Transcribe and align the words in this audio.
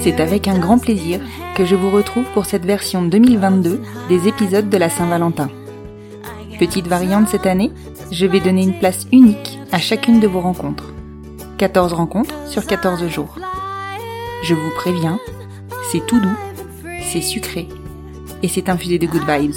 C'est 0.00 0.20
avec 0.20 0.48
un 0.48 0.58
grand 0.58 0.78
plaisir 0.78 1.20
que 1.54 1.64
je 1.64 1.76
vous 1.76 1.90
retrouve 1.90 2.24
pour 2.34 2.46
cette 2.46 2.64
version 2.64 3.02
2022 3.02 3.80
des 4.08 4.26
épisodes 4.26 4.68
de 4.68 4.76
la 4.76 4.88
Saint-Valentin. 4.88 5.50
Petite 6.58 6.88
variante 6.88 7.28
cette 7.28 7.46
année, 7.46 7.70
je 8.10 8.26
vais 8.26 8.40
donner 8.40 8.62
une 8.62 8.78
place 8.78 9.06
unique 9.12 9.60
à 9.70 9.78
chacune 9.78 10.18
de 10.18 10.26
vos 10.26 10.40
rencontres. 10.40 10.92
14 11.58 11.92
rencontres 11.92 12.34
sur 12.48 12.66
14 12.66 13.06
jours. 13.08 13.36
Je 14.42 14.54
vous 14.54 14.70
préviens, 14.76 15.20
c'est 15.92 16.04
tout 16.06 16.20
doux, 16.20 16.36
c'est 17.12 17.22
sucré 17.22 17.68
et 18.42 18.48
c'est 18.48 18.68
infusé 18.68 18.98
de 18.98 19.06
good 19.06 19.22
vibes. 19.28 19.54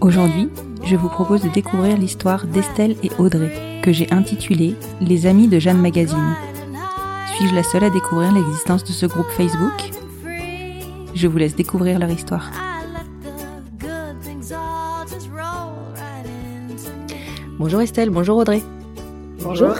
Aujourd'hui, 0.00 0.48
je 0.84 0.96
vous 0.96 1.08
propose 1.08 1.42
de 1.42 1.48
découvrir 1.48 1.96
l'histoire 1.96 2.46
d'Estelle 2.46 2.96
et 3.02 3.10
Audrey, 3.18 3.80
que 3.82 3.92
j'ai 3.92 4.10
intitulée 4.12 4.74
Les 5.00 5.26
Amis 5.26 5.48
de 5.48 5.58
Jeanne 5.58 5.80
Magazine. 5.80 6.34
Suis-je 7.36 7.54
la 7.54 7.62
seule 7.62 7.84
à 7.84 7.90
découvrir 7.90 8.32
l'existence 8.32 8.84
de 8.84 8.92
ce 8.92 9.06
groupe 9.06 9.28
Facebook? 9.36 9.90
Je 11.14 11.28
vous 11.28 11.38
laisse 11.38 11.56
découvrir 11.56 11.98
leur 11.98 12.10
histoire. 12.10 12.50
Bonjour 17.58 17.80
Estelle, 17.80 18.10
bonjour 18.10 18.38
Audrey. 18.38 18.62
Bonjour. 19.42 19.74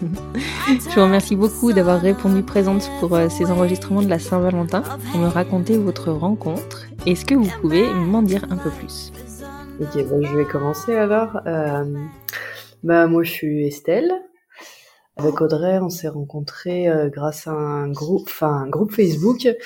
Je 0.66 0.94
vous 0.94 1.02
remercie 1.02 1.36
beaucoup 1.36 1.74
d'avoir 1.74 2.00
répondu 2.00 2.42
présente 2.42 2.90
pour 2.98 3.14
euh, 3.14 3.28
ces 3.28 3.50
enregistrements 3.50 4.00
de 4.00 4.08
la 4.08 4.18
Saint-Valentin 4.18 4.82
pour 5.10 5.20
me 5.20 5.28
raconter 5.28 5.76
votre 5.76 6.10
rencontre. 6.10 6.86
Est-ce 7.04 7.26
que 7.26 7.34
vous 7.34 7.50
pouvez 7.60 7.92
m'en 7.92 8.22
dire 8.22 8.46
un 8.50 8.56
peu 8.56 8.70
plus? 8.70 9.12
Ok, 9.78 10.02
bon, 10.08 10.22
je 10.22 10.34
vais 10.34 10.46
commencer 10.46 10.94
alors. 10.94 11.38
Euh, 11.46 11.84
bah, 12.82 13.06
moi, 13.06 13.22
je 13.24 13.30
suis 13.30 13.66
Estelle. 13.66 14.10
Avec 15.16 15.40
Audrey, 15.40 15.78
on 15.78 15.90
s'est 15.90 16.08
rencontrés 16.08 16.88
euh, 16.88 17.08
grâce 17.08 17.46
à 17.46 17.52
un 17.52 17.88
groupe, 17.88 18.24
enfin 18.26 18.48
un 18.48 18.68
groupe 18.68 18.90
Facebook. 18.92 19.46
Euh, 19.46 19.56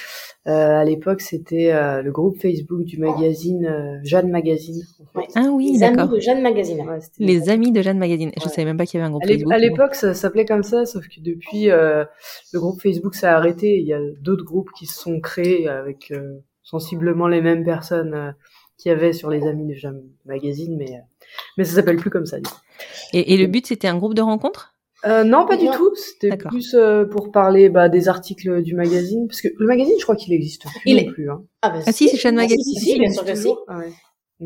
à 0.46 0.84
l'époque, 0.84 1.22
c'était 1.22 1.72
euh, 1.72 2.02
le 2.02 2.12
groupe 2.12 2.38
Facebook 2.38 2.84
du 2.84 2.98
magazine 2.98 3.64
euh, 3.64 3.98
Jeanne 4.04 4.30
Magazine. 4.30 4.82
en 5.14 5.20
fait. 5.22 5.28
Ah 5.36 5.48
oui, 5.50 5.72
Les 5.72 5.82
amis 5.84 5.96
d'accord. 5.96 6.14
de 6.14 6.20
Jeanne 6.20 6.42
Magazine. 6.42 6.80
Ouais, 6.86 6.98
Les 7.18 7.48
amis 7.48 7.72
de 7.72 7.80
Jeanne 7.80 7.98
Magazine. 7.98 8.30
Je 8.36 8.44
Ouais. 8.44 8.50
savais 8.50 8.66
même 8.66 8.76
pas 8.76 8.84
qu'il 8.84 8.98
y 8.98 9.02
avait 9.02 9.06
un 9.08 9.10
groupe 9.10 9.24
À 9.24 9.26
Facebook. 9.28 9.52
à 9.52 9.58
l'époque, 9.58 9.94
ça 9.94 10.12
s'appelait 10.12 10.44
comme 10.44 10.62
ça, 10.62 10.84
sauf 10.84 11.08
que 11.08 11.20
depuis, 11.20 11.70
euh, 11.70 12.04
le 12.52 12.60
groupe 12.60 12.82
Facebook 12.82 13.14
s'est 13.14 13.26
arrêté. 13.26 13.78
Il 13.78 13.86
y 13.86 13.94
a 13.94 14.00
d'autres 14.20 14.44
groupes 14.44 14.70
qui 14.78 14.84
se 14.84 15.00
sont 15.00 15.18
créés 15.20 15.66
avec 15.66 16.10
euh, 16.10 16.40
sensiblement 16.62 17.26
les 17.26 17.40
mêmes 17.40 17.64
personnes 17.64 18.12
euh, 18.14 18.32
qu'il 18.76 18.90
y 18.90 18.94
avait 18.94 19.14
sur 19.14 19.30
les 19.30 19.46
amis 19.46 19.66
de 19.66 19.74
Jeanne 19.74 20.02
Magazine, 20.26 20.76
mais 20.76 20.92
euh, 20.92 21.00
mais 21.56 21.64
ça 21.64 21.76
s'appelle 21.76 21.96
plus 21.96 22.10
comme 22.10 22.26
ça. 22.26 22.36
Et, 23.14 23.32
et 23.32 23.36
le 23.38 23.46
but, 23.46 23.66
c'était 23.66 23.88
un 23.88 23.96
groupe 23.96 24.12
de 24.14 24.22
rencontres? 24.22 24.74
Euh, 25.06 25.22
non, 25.24 25.46
pas 25.46 25.56
du 25.56 25.68
tout. 25.70 25.94
C'était 25.94 26.36
plus 26.36 26.74
euh, 26.74 27.04
pour 27.04 27.30
parler 27.30 27.68
bah, 27.68 27.88
des 27.88 28.08
articles 28.08 28.62
du 28.62 28.74
magazine, 28.74 29.28
parce 29.28 29.40
que 29.40 29.48
le 29.56 29.66
magazine, 29.66 29.94
je 29.98 30.02
crois 30.02 30.16
qu'il 30.16 30.32
existe 30.32 30.62
plus 30.62 30.80
Il 30.86 30.96
non 30.96 31.02
est- 31.02 31.12
plus. 31.12 31.30
Hein. 31.30 31.42
Ah, 31.62 31.70
bah, 31.70 31.78
Ah 31.86 31.92
si, 31.92 32.08
c'est 32.08 32.28
Ah, 32.28 32.32
Magazine. 32.32 32.62
Si, 32.62 32.74
si, 32.80 32.90
si, 32.92 32.98
bien 32.98 33.10
sûr 33.12 33.24
que 33.24 33.34
si. 33.34 33.48
Ah 33.68 33.78
ouais. 33.78 33.92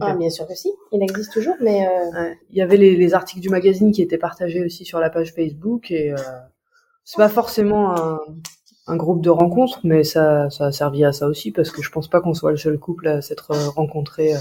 Ah, 0.01 0.15
bien 0.15 0.31
sûr 0.31 0.47
que 0.47 0.55
si. 0.55 0.71
Il 0.93 1.03
existe 1.03 1.33
toujours, 1.33 1.55
mais 1.61 1.87
euh, 1.87 2.11
Ouais. 2.21 2.39
Il 2.51 2.57
y 2.57 2.63
avait 2.63 2.77
les, 2.77 2.97
les 2.97 3.15
articles 3.15 3.41
du 3.41 3.49
magazine 3.51 3.93
qui 3.93 4.03
étaient 4.03 4.19
partagés 4.19 4.65
aussi 4.65 4.85
sur 4.85 5.01
la 5.01 5.11
page 5.11 5.33
Facebook 5.35 5.91
et 5.91 6.13
euh, 6.13 6.17
c'est 7.05 7.17
pas 7.19 7.29
forcément 7.29 7.95
un, 7.99 8.19
un 8.87 8.97
groupe 8.97 9.23
de 9.23 9.31
rencontres, 9.31 9.81
mais 9.85 10.03
ça, 10.05 10.49
ça 10.51 10.67
a 10.67 10.73
servi 10.73 11.05
à 11.05 11.13
ça 11.13 11.27
aussi 11.29 11.51
parce 11.51 11.71
que 11.71 11.83
je 11.83 11.91
pense 11.91 12.09
pas 12.09 12.21
qu'on 12.21 12.35
soit 12.35 12.51
le 12.53 12.57
seul 12.59 12.79
couple 12.79 13.09
à 13.09 13.21
s'être 13.23 13.51
euh, 13.53 13.69
rencontré 13.71 14.35
euh, 14.35 14.39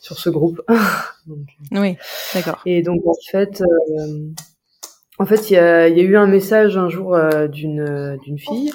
sur 0.00 0.18
ce 0.18 0.28
groupe. 0.30 0.60
Donc, 1.26 1.46
Oui, 1.72 1.96
d'accord. 2.34 2.60
Et 2.66 2.80
donc 2.82 3.06
en 3.06 3.14
fait, 3.30 3.60
euh, 3.62 4.28
en 5.20 5.26
fait, 5.26 5.50
il 5.50 5.54
y 5.54 5.56
a, 5.58 5.88
y 5.88 6.00
a 6.00 6.02
eu 6.02 6.16
un 6.16 6.26
message 6.26 6.76
un 6.78 6.88
jour 6.88 7.14
euh, 7.14 7.46
d'une 7.48 7.80
euh, 7.80 8.16
d'une 8.18 8.38
fille 8.38 8.72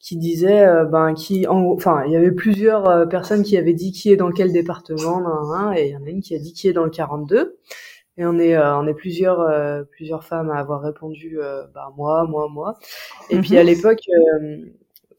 qui 0.00 0.16
disait, 0.16 0.66
euh, 0.66 0.84
ben 0.84 1.14
qui, 1.14 1.46
en, 1.46 1.58
enfin, 1.72 2.04
il 2.06 2.12
y 2.12 2.16
avait 2.16 2.32
plusieurs 2.32 2.88
euh, 2.88 3.06
personnes 3.06 3.42
qui 3.44 3.56
avaient 3.56 3.74
dit 3.74 3.92
qui 3.92 4.10
est 4.12 4.16
dans 4.16 4.32
quel 4.32 4.52
département, 4.52 5.20
nan, 5.20 5.32
nan, 5.50 5.66
nan, 5.68 5.76
et 5.76 5.88
il 5.88 5.92
y 5.92 5.96
en 5.96 6.04
a 6.04 6.10
une 6.10 6.22
qui 6.22 6.34
a 6.34 6.38
dit 6.38 6.52
qui 6.54 6.68
est 6.68 6.72
dans 6.72 6.84
le 6.84 6.90
42. 6.90 7.58
Et 8.18 8.26
on 8.26 8.38
est, 8.38 8.56
euh, 8.56 8.76
on 8.78 8.86
est 8.86 8.94
plusieurs, 8.94 9.40
euh, 9.40 9.84
plusieurs 9.84 10.24
femmes 10.24 10.50
à 10.50 10.58
avoir 10.58 10.82
répondu, 10.82 11.38
bah 11.74 11.92
moi, 11.96 12.26
moi, 12.28 12.48
moi. 12.50 12.74
Et 13.30 13.38
puis 13.40 13.52
Mhm. 13.52 13.58
à 13.58 13.62
l'époque, 13.64 14.00
euh, 14.42 14.56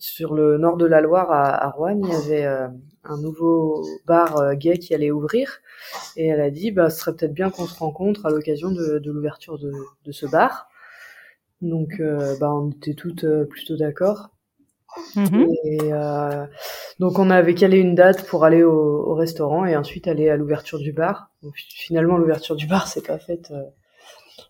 sur 0.03 0.33
le 0.33 0.57
nord 0.57 0.75
de 0.75 0.85
la 0.85 0.99
Loire, 0.99 1.31
à, 1.31 1.63
à 1.65 1.69
Rouen, 1.69 1.97
il 2.03 2.09
y 2.09 2.13
avait 2.13 2.45
euh, 2.45 2.67
un 3.05 3.17
nouveau 3.21 3.85
bar 4.05 4.35
euh, 4.35 4.53
gay 4.53 4.77
qui 4.77 4.93
allait 4.93 5.11
ouvrir. 5.11 5.61
Et 6.17 6.27
elle 6.27 6.41
a 6.41 6.49
dit, 6.51 6.71
bah, 6.71 6.89
ce 6.89 6.99
serait 6.99 7.15
peut-être 7.15 7.33
bien 7.33 7.49
qu'on 7.49 7.67
se 7.67 7.79
rencontre 7.79 8.25
à 8.25 8.29
l'occasion 8.29 8.69
de, 8.69 8.99
de 8.99 9.11
l'ouverture 9.13 9.57
de, 9.57 9.71
de 10.03 10.11
ce 10.11 10.25
bar. 10.25 10.67
Donc, 11.61 12.01
euh, 12.01 12.35
bah, 12.37 12.53
on 12.53 12.71
était 12.71 12.95
toutes 12.95 13.25
plutôt 13.45 13.77
d'accord. 13.77 14.31
Mhm. 15.15 15.47
Et 15.63 15.91
donc, 16.99 17.17
on 17.17 17.29
avait 17.29 17.55
calé 17.55 17.77
une 17.77 17.95
date 17.95 18.25
pour 18.27 18.43
aller 18.43 18.61
au, 18.61 18.73
au 18.73 19.15
restaurant 19.15 19.65
et 19.65 19.77
ensuite 19.77 20.09
aller 20.09 20.29
à 20.29 20.35
l'ouverture 20.35 20.79
du 20.79 20.91
bar. 20.91 21.29
Donc, 21.43 21.53
finalement, 21.55 22.17
l'ouverture 22.17 22.57
du 22.57 22.67
bar, 22.67 22.87
c'est 22.87 23.07
pas 23.07 23.19
faite 23.19 23.53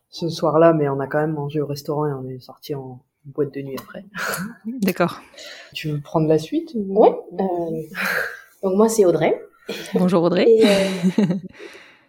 ce 0.09 0.30
soir-là, 0.30 0.74
mais 0.74 0.90
on 0.90 1.00
a 1.00 1.06
quand 1.06 1.20
même 1.20 1.34
mangé 1.34 1.62
au 1.62 1.68
restaurant 1.68 2.08
et 2.08 2.14
on 2.14 2.28
est 2.28 2.40
sorti 2.40 2.74
en 2.74 3.03
boîte 3.25 3.53
de 3.53 3.61
nuit 3.61 3.75
après. 3.79 4.06
D'accord. 4.66 5.22
Tu 5.73 5.89
veux 5.89 6.01
prendre 6.01 6.28
la 6.28 6.38
suite 6.38 6.72
ou... 6.75 7.01
ouais. 7.01 7.11
euh, 7.39 7.81
donc 8.63 8.75
moi, 8.75 8.89
c'est 8.89 9.06
Audrey. 9.06 9.41
Bonjour 9.94 10.23
Audrey. 10.23 10.45
Et, 10.47 10.66
euh, 10.66 11.23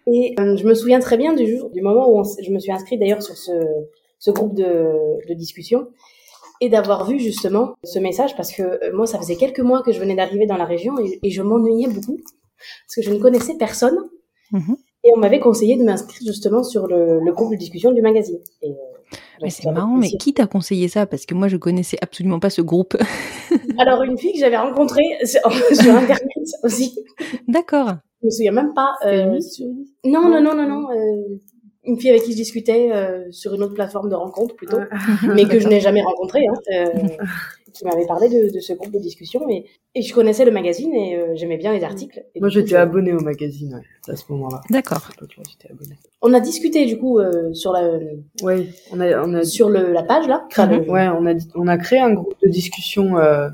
et 0.06 0.34
euh, 0.38 0.56
je 0.56 0.64
me 0.66 0.74
souviens 0.74 1.00
très 1.00 1.16
bien 1.16 1.34
du 1.34 1.46
jour, 1.46 1.70
du 1.70 1.82
moment 1.82 2.08
où 2.10 2.18
on 2.18 2.22
je 2.24 2.50
me 2.50 2.58
suis 2.58 2.72
inscrite 2.72 2.98
d'ailleurs 3.00 3.22
sur 3.22 3.36
ce, 3.36 3.52
ce 4.18 4.30
groupe 4.30 4.54
de, 4.54 4.90
de 5.28 5.34
discussion 5.34 5.88
et 6.60 6.68
d'avoir 6.68 7.08
vu 7.08 7.18
justement 7.18 7.74
ce 7.84 7.98
message 7.98 8.36
parce 8.36 8.52
que 8.52 8.92
moi, 8.92 9.06
ça 9.06 9.18
faisait 9.18 9.36
quelques 9.36 9.60
mois 9.60 9.82
que 9.82 9.92
je 9.92 10.00
venais 10.00 10.16
d'arriver 10.16 10.46
dans 10.46 10.56
la 10.56 10.64
région 10.64 10.98
et, 10.98 11.20
et 11.22 11.30
je 11.30 11.42
m'ennuyais 11.42 11.88
beaucoup 11.88 12.16
parce 12.16 12.94
que 12.96 13.02
je 13.02 13.10
ne 13.10 13.18
connaissais 13.18 13.56
personne. 13.56 13.98
Mhm. 14.52 14.76
Et 15.06 15.10
on 15.14 15.18
m'avait 15.18 15.40
conseillé 15.40 15.76
de 15.76 15.84
m'inscrire 15.84 16.26
justement 16.26 16.62
sur 16.62 16.86
le, 16.86 17.20
le 17.20 17.32
groupe 17.32 17.50
de 17.50 17.56
discussion 17.56 17.92
du 17.92 18.00
magazine. 18.00 18.38
Et, 18.62 18.70
euh, 18.70 18.74
Mais 19.42 19.50
c'est 19.50 19.70
marrant, 19.70 19.96
mais 19.96 20.10
qui 20.10 20.32
t'a 20.34 20.46
conseillé 20.46 20.88
ça? 20.88 21.06
Parce 21.06 21.26
que 21.26 21.34
moi, 21.34 21.48
je 21.48 21.56
connaissais 21.56 21.96
absolument 22.00 22.40
pas 22.40 22.50
ce 22.50 22.62
groupe. 22.62 22.96
Alors, 23.78 24.02
une 24.02 24.16
fille 24.18 24.32
que 24.32 24.38
j'avais 24.38 24.56
rencontrée 24.56 25.04
sur, 25.24 25.40
Internet 25.46 26.48
aussi. 26.62 26.98
D'accord. 27.48 27.94
Je 28.22 28.26
me 28.26 28.30
souviens 28.30 28.52
même 28.52 28.74
pas. 28.74 28.94
Euh, 29.06 29.38
Non, 30.04 30.28
non, 30.28 30.40
non, 30.40 30.54
non, 30.54 30.68
non. 30.68 30.90
euh, 30.90 31.38
une 31.86 31.98
fille 32.00 32.10
avec 32.10 32.22
qui 32.22 32.32
je 32.32 32.36
discutais 32.36 32.90
euh, 32.92 33.30
sur 33.30 33.54
une 33.54 33.62
autre 33.62 33.74
plateforme 33.74 34.08
de 34.08 34.14
rencontre 34.14 34.54
plutôt, 34.56 34.78
mais 35.34 35.44
que 35.48 35.58
je 35.58 35.68
n'ai 35.68 35.80
jamais 35.80 36.02
rencontrée, 36.02 36.44
hein, 36.46 36.54
euh, 36.74 37.08
qui 37.74 37.84
m'avait 37.84 38.06
parlé 38.06 38.28
de, 38.28 38.52
de 38.54 38.60
ce 38.60 38.72
groupe 38.72 38.90
de 38.92 38.98
discussion. 38.98 39.46
Et, 39.50 39.66
et 39.94 40.02
je 40.02 40.14
connaissais 40.14 40.44
le 40.44 40.50
magazine 40.50 40.94
et 40.94 41.16
euh, 41.16 41.32
j'aimais 41.34 41.56
bien 41.58 41.72
les 41.72 41.82
articles. 41.84 42.24
Et 42.34 42.40
Moi, 42.40 42.48
du 42.48 42.54
j'étais 42.54 42.76
abonnée 42.76 43.12
au 43.12 43.20
magazine 43.20 43.74
ouais, 43.74 44.12
à 44.12 44.16
ce 44.16 44.24
moment-là. 44.30 44.60
D'accord. 44.70 45.02
On 46.22 46.32
a 46.32 46.40
discuté 46.40 46.86
du 46.86 46.98
coup 46.98 47.18
euh, 47.18 47.52
sur 47.52 47.72
la 47.72 47.98
Oui, 48.42 48.70
on 48.92 49.00
a, 49.00 49.22
on 49.22 49.34
a 49.34 49.44
sur 49.44 49.68
le, 49.68 49.92
la 49.92 50.02
page 50.02 50.26
là. 50.26 50.44
Enfin, 50.50 50.66
le- 50.66 50.88
Ouais, 50.90 51.08
on 51.08 51.26
a, 51.26 51.34
on 51.54 51.66
a 51.66 51.76
créé 51.76 51.98
un 52.00 52.12
groupe 52.14 52.34
de 52.42 52.48
discussion 52.48 53.18
euh, 53.18 53.50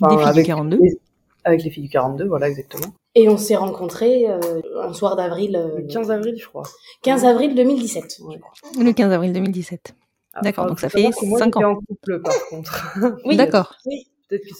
enfin, 0.00 0.08
Des 0.08 0.16
filles 0.16 0.24
du 0.24 0.28
avec, 0.30 0.46
42. 0.46 0.78
les- 0.80 0.98
avec 1.44 1.64
les 1.64 1.70
filles 1.70 1.84
du 1.84 1.88
42, 1.88 2.26
voilà 2.26 2.48
exactement. 2.48 2.92
Et 3.14 3.28
on 3.28 3.36
s'est 3.38 3.56
rencontrés 3.56 4.28
euh, 4.28 4.38
un 4.82 4.92
soir 4.92 5.16
d'avril. 5.16 5.56
euh, 5.56 5.78
Le 5.78 5.86
15 5.86 6.10
avril, 6.10 6.34
je 6.38 6.46
crois. 6.46 6.64
15 7.02 7.24
avril 7.24 7.54
2017. 7.54 8.18
Ouais. 8.28 8.36
Le 8.84 8.92
15 8.92 9.10
avril 9.12 9.32
2017. 9.32 9.94
Ah, 10.38 10.42
D'accord, 10.42 10.64
enfin, 10.64 10.70
donc 10.70 10.80
ça 10.80 10.88
fait 10.88 11.02
que 11.10 11.26
moi, 11.26 11.38
cinq 11.38 11.54
j'étais 11.54 11.64
ans. 11.64 11.70
en 11.72 11.74
couple, 11.76 12.20
par 12.22 12.46
contre. 12.48 12.98
Oui, 13.24 13.36
D'accord. 13.36 13.74
oui. 13.86 14.06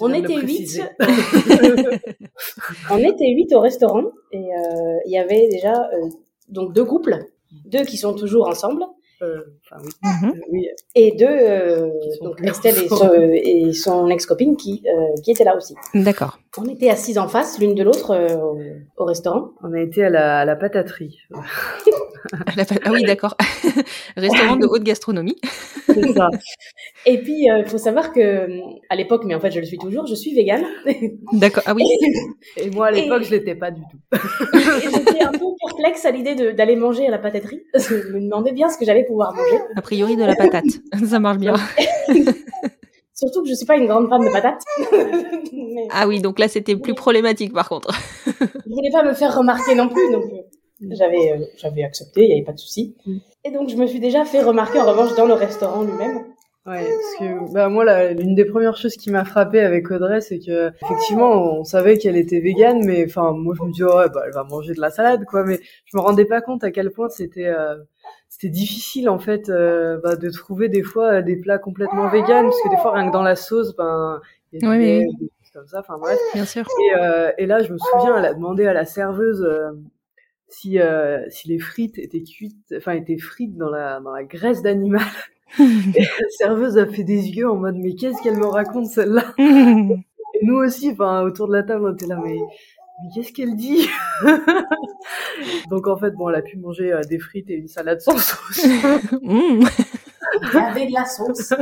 On 0.01 0.13
était 0.15 0.37
huit. 0.41 0.81
On 2.91 2.99
était 2.99 3.29
huit 3.35 3.53
au 3.55 3.61
restaurant 3.61 4.03
et 4.33 4.39
euh, 4.39 4.97
il 5.07 5.13
y 5.13 5.19
avait 5.19 5.49
déjà 5.49 5.75
euh, 5.75 6.09
donc 6.49 6.73
deux 6.73 6.85
couples, 6.85 7.19
deux 7.67 7.85
qui 7.85 7.97
sont 7.99 8.15
toujours 8.15 8.49
ensemble 8.49 8.83
Euh, 9.21 9.43
enfin, 9.65 9.83
oui. 9.85 10.31
Oui. 10.53 10.69
et 10.95 11.11
deux 11.17 11.27
euh, 11.29 11.91
donc 12.23 12.41
Estelle 12.43 12.79
et 12.85 12.89
son, 12.89 13.11
et 13.33 13.73
son 13.73 14.09
ex-copine 14.09 14.57
qui 14.57 14.83
euh, 14.87 15.21
qui 15.25 15.33
étaient 15.33 15.45
là 15.45 15.57
aussi. 15.57 15.75
D'accord. 15.93 16.39
On 16.57 16.65
était 16.67 16.89
assises 16.89 17.19
en 17.19 17.27
face 17.29 17.59
l'une 17.59 17.75
de 17.75 17.83
l'autre 17.83 18.13
euh, 18.13 18.37
au, 18.37 18.59
au 18.97 19.05
restaurant. 19.05 19.51
On 19.65 19.73
a 19.75 19.81
été 19.81 20.05
à 20.05 20.11
la, 20.11 20.39
à 20.41 20.45
la 20.45 20.55
pataterie. 20.57 21.19
Ah 22.85 22.91
oui, 22.93 23.03
d'accord. 23.05 23.37
Restaurant 24.17 24.57
de 24.57 24.67
haute 24.67 24.83
gastronomie. 24.83 25.37
C'est 25.87 26.13
ça. 26.13 26.29
Et 27.07 27.19
puis 27.19 27.47
il 27.47 27.65
faut 27.67 27.79
savoir 27.79 28.13
que 28.13 28.49
à 28.91 28.97
l'époque, 28.97 29.23
mais 29.25 29.35
en 29.35 29.41
fait 29.41 29.51
je 29.51 29.61
le 29.61 29.67
suis 29.67 29.79
toujours, 29.79 30.07
je 30.07 30.15
suis 30.15 30.35
végane. 30.35 30.65
D'accord. 31.33 31.63
Ah 31.67 31.75
oui. 31.75 31.85
Et 32.57 32.71
moi, 32.71 32.87
à 32.89 32.91
l'époque, 32.91 33.23
Et- 33.23 33.25
je 33.25 33.31
l'étais 33.33 33.55
pas 33.55 33.71
du 33.71 33.81
tout. 33.83 34.19
Et 34.53 34.83
j'étais 34.95 35.23
un 35.23 35.33
peu 35.33 35.47
perplexe 35.67 36.05
à 36.05 36.11
l'idée 36.11 36.35
de- 36.35 36.51
d'aller 36.53 36.77
manger 36.77 37.07
à 37.07 37.11
la 37.11 37.19
pataterie. 37.19 37.63
Parce 37.73 37.89
que 37.89 38.03
je 38.03 38.09
me 38.13 38.21
demandais 38.21 38.53
bien 38.53 38.69
ce 38.69 38.77
que 38.79 38.85
j'allais 38.85 39.05
pouvoir 39.05 39.35
manger. 39.35 39.59
A 39.77 39.83
priori 39.83 40.17
de 40.17 40.25
la 40.25 40.35
patate. 40.37 40.65
Ça 41.07 41.19
marche 41.19 41.39
bien. 41.39 41.55
Surtout 43.15 43.43
que 43.43 43.49
je 43.49 43.55
suis 43.55 43.67
pas 43.67 43.77
une 43.77 43.87
grande 43.87 44.09
fan 44.09 44.21
de 44.25 44.31
patates. 44.31 44.63
Mais 45.53 45.89
Ah 45.91 46.07
oui, 46.07 46.21
donc 46.21 46.39
là 46.39 46.47
c'était 46.49 46.77
plus 46.77 46.95
problématique 46.95 47.53
par 47.53 47.69
contre. 47.69 47.93
je 48.27 48.33
voulais 48.73 48.91
pas 48.93 49.03
me 49.03 49.13
faire 49.13 49.37
remarquer 49.37 49.75
non 49.75 49.89
plus, 49.89 50.13
donc 50.13 50.25
euh, 50.25 50.37
j'avais 50.91 51.33
euh, 51.33 51.45
j'avais 51.57 51.83
accepté, 51.83 52.25
il 52.25 52.31
y 52.31 52.33
avait 52.33 52.45
pas 52.45 52.53
de 52.53 52.59
souci. 52.59 52.95
Mm. 53.07 53.17
Et 53.45 53.51
donc 53.51 53.69
je 53.69 53.77
me 53.77 53.87
suis 53.87 54.01
déjà 54.01 54.25
fait 54.25 54.43
remarquer 54.43 54.81
en 54.81 54.87
revanche 54.87 55.15
dans 55.17 55.27
le 55.27 55.35
restaurant 55.35 55.83
lui-même. 55.83 56.25
Ouais, 56.67 56.85
parce 56.85 57.15
que 57.19 57.53
bah 57.55 57.69
moi 57.71 57.85
la- 57.85 58.13
l'une 58.13 58.35
des 58.35 58.45
premières 58.45 58.77
choses 58.77 58.95
qui 58.97 59.11
m'a 59.11 59.25
frappé 59.25 59.61
avec 59.61 59.91
Audrey, 59.91 60.21
c'est 60.21 60.39
que 60.39 60.71
effectivement 60.85 61.31
on 61.61 61.65
savait 61.65 61.97
qu'elle 61.97 62.17
était 62.17 62.41
végane, 62.41 62.85
mais 62.85 63.07
enfin 63.07 63.33
moi 63.33 63.55
je 63.59 63.65
me 63.65 63.73
disais 63.73 63.85
ouais 63.85 64.09
bah 64.13 64.23
elle 64.27 64.35
va 64.35 64.45
manger 64.45 64.75
de 64.75 64.81
la 64.81 64.91
salade 64.91 65.25
quoi, 65.25 65.45
mais 65.45 65.59
je 65.87 65.97
me 65.97 66.03
rendais 66.03 66.27
pas 66.27 66.43
compte 66.43 66.65
à 66.65 66.71
quel 66.71 66.91
point 66.91 67.09
c'était 67.09 67.47
euh, 67.47 67.77
c'était 68.29 68.51
difficile 68.51 69.09
en 69.09 69.19
fait 69.19 69.49
euh, 69.49 69.99
bah, 70.03 70.17
de 70.17 70.29
trouver 70.29 70.69
des 70.69 70.83
fois 70.83 71.15
euh, 71.15 71.23
des 71.23 71.37
plats 71.37 71.59
complètement 71.59 72.09
véganes, 72.11 72.45
parce 72.47 72.61
que 72.61 72.69
des 72.69 72.77
fois 72.77 72.93
rien 72.93 73.09
que 73.09 73.13
dans 73.13 73.23
la 73.23 73.37
sauce 73.37 73.75
ben 73.75 74.21
il 74.53 74.63
y 74.63 74.67
a 74.67 74.77
lait, 74.77 75.07
oui. 75.07 75.17
des 75.21 75.27
choses 75.43 75.51
comme 75.55 75.69
ça, 75.69 75.81
enfin 75.81 75.97
bref. 75.99 76.19
Bien 76.35 76.45
sûr. 76.45 76.65
Et, 76.67 76.99
euh, 77.03 77.31
et 77.37 77.45
là, 77.47 77.63
je 77.63 77.71
me 77.73 77.79
souviens, 77.79 78.17
elle 78.19 78.25
a 78.25 78.33
demandé 78.33 78.67
à 78.67 78.73
la 78.73 78.87
serveuse 78.87 79.43
euh, 79.43 79.73
si 80.49 80.81
euh, 80.81 81.25
si 81.31 81.49
les 81.49 81.59
frites 81.59 81.99
étaient 81.99 82.23
cuites, 82.23 82.75
enfin 82.77 82.93
étaient 82.93 83.19
frites 83.19 83.57
dans 83.57 83.71
la 83.71 84.01
dans 84.01 84.13
la 84.13 84.25
graisse 84.25 84.63
d'animal. 84.63 85.03
Et 85.61 86.03
la 86.03 86.29
serveuse 86.39 86.79
a 86.79 86.87
fait 86.87 87.05
des 87.05 87.29
yeux 87.31 87.49
en 87.51 87.57
mode 87.57 87.77
mais 87.77 87.95
qu'est-ce 87.95 88.23
qu'elle 88.23 88.37
me 88.39 88.47
raconte 88.47 88.87
celle-là? 88.87 89.25
Et 89.39 90.47
nous 90.47 90.57
aussi, 90.57 90.91
enfin 90.93 91.23
autour 91.23 91.49
de 91.49 91.55
la 91.55 91.63
table, 91.63 91.87
on 91.87 91.95
était 91.95 92.07
là 92.07 92.21
mais 92.25 92.37
mais 93.03 93.09
qu'est-ce 93.15 93.33
qu'elle 93.33 93.57
dit? 93.57 93.89
Donc 95.71 95.87
en 95.87 95.97
fait, 95.97 96.11
bon, 96.13 96.29
elle 96.31 96.37
a 96.37 96.43
pu 96.43 96.57
manger 96.59 96.93
euh, 96.93 97.01
des 97.03 97.19
frites 97.19 97.51
et 97.51 97.55
une 97.55 97.69
salade 97.69 98.01
sans 98.01 98.17
sauce. 98.17 98.67
Mmh. 99.23 99.65
Il 100.43 100.55
y 100.55 100.59
avait 100.59 100.87
de 100.87 100.93
la 100.93 101.05
sauce. 101.07 101.55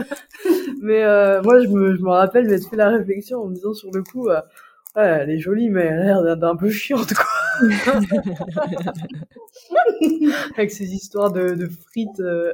mais 0.83 1.03
euh, 1.05 1.41
moi, 1.43 1.61
je 1.63 1.69
me, 1.69 1.95
je 1.95 2.03
me 2.03 2.11
rappelle 2.11 2.49
m'être 2.49 2.69
fait 2.69 2.77
la 2.77 2.89
réflexion 2.89 3.43
en 3.43 3.47
me 3.49 3.55
disant 3.55 3.73
sur 3.75 3.91
le 3.93 4.03
coup, 4.03 4.29
euh, 4.29 4.41
ouais, 4.97 5.05
elle 5.23 5.31
est 5.31 5.39
jolie, 5.39 5.71
mais 5.71 5.83
elle 5.83 6.01
a 6.01 6.05
l'air 6.05 6.23
d'un- 6.23 6.37
d'un 6.37 6.57
peu 6.57 6.69
chiante, 6.71 7.15
quoi. 7.15 7.25
Avec 10.57 10.71
ces 10.71 10.93
histoires 10.93 11.33
de, 11.33 11.55
de 11.55 11.69
frites 11.69 12.21
euh, 12.21 12.53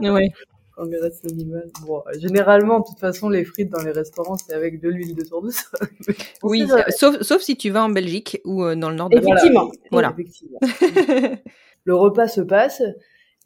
Ouais. 0.00 0.30
Bon, 0.78 2.02
euh, 2.06 2.18
généralement, 2.18 2.80
de 2.80 2.84
toute 2.86 2.98
façon, 2.98 3.28
les 3.28 3.44
frites 3.44 3.70
dans 3.70 3.82
les 3.82 3.92
restaurants, 3.92 4.36
c'est 4.36 4.54
avec 4.54 4.80
de 4.80 4.88
l'huile 4.88 5.14
de 5.14 5.22
tournesol. 5.22 5.88
Oui, 6.42 6.66
sauf, 6.88 7.20
sauf 7.20 7.42
si 7.42 7.56
tu 7.56 7.70
vas 7.70 7.84
en 7.84 7.90
Belgique 7.90 8.40
ou 8.44 8.64
euh, 8.64 8.74
dans 8.74 8.90
le 8.90 8.96
nord 8.96 9.10
de. 9.10 9.18
Effectivement. 9.18 9.70
Voilà. 9.90 10.14
Effectivement. 10.14 10.58
le 11.84 11.94
repas 11.94 12.28
se 12.28 12.40
passe 12.40 12.82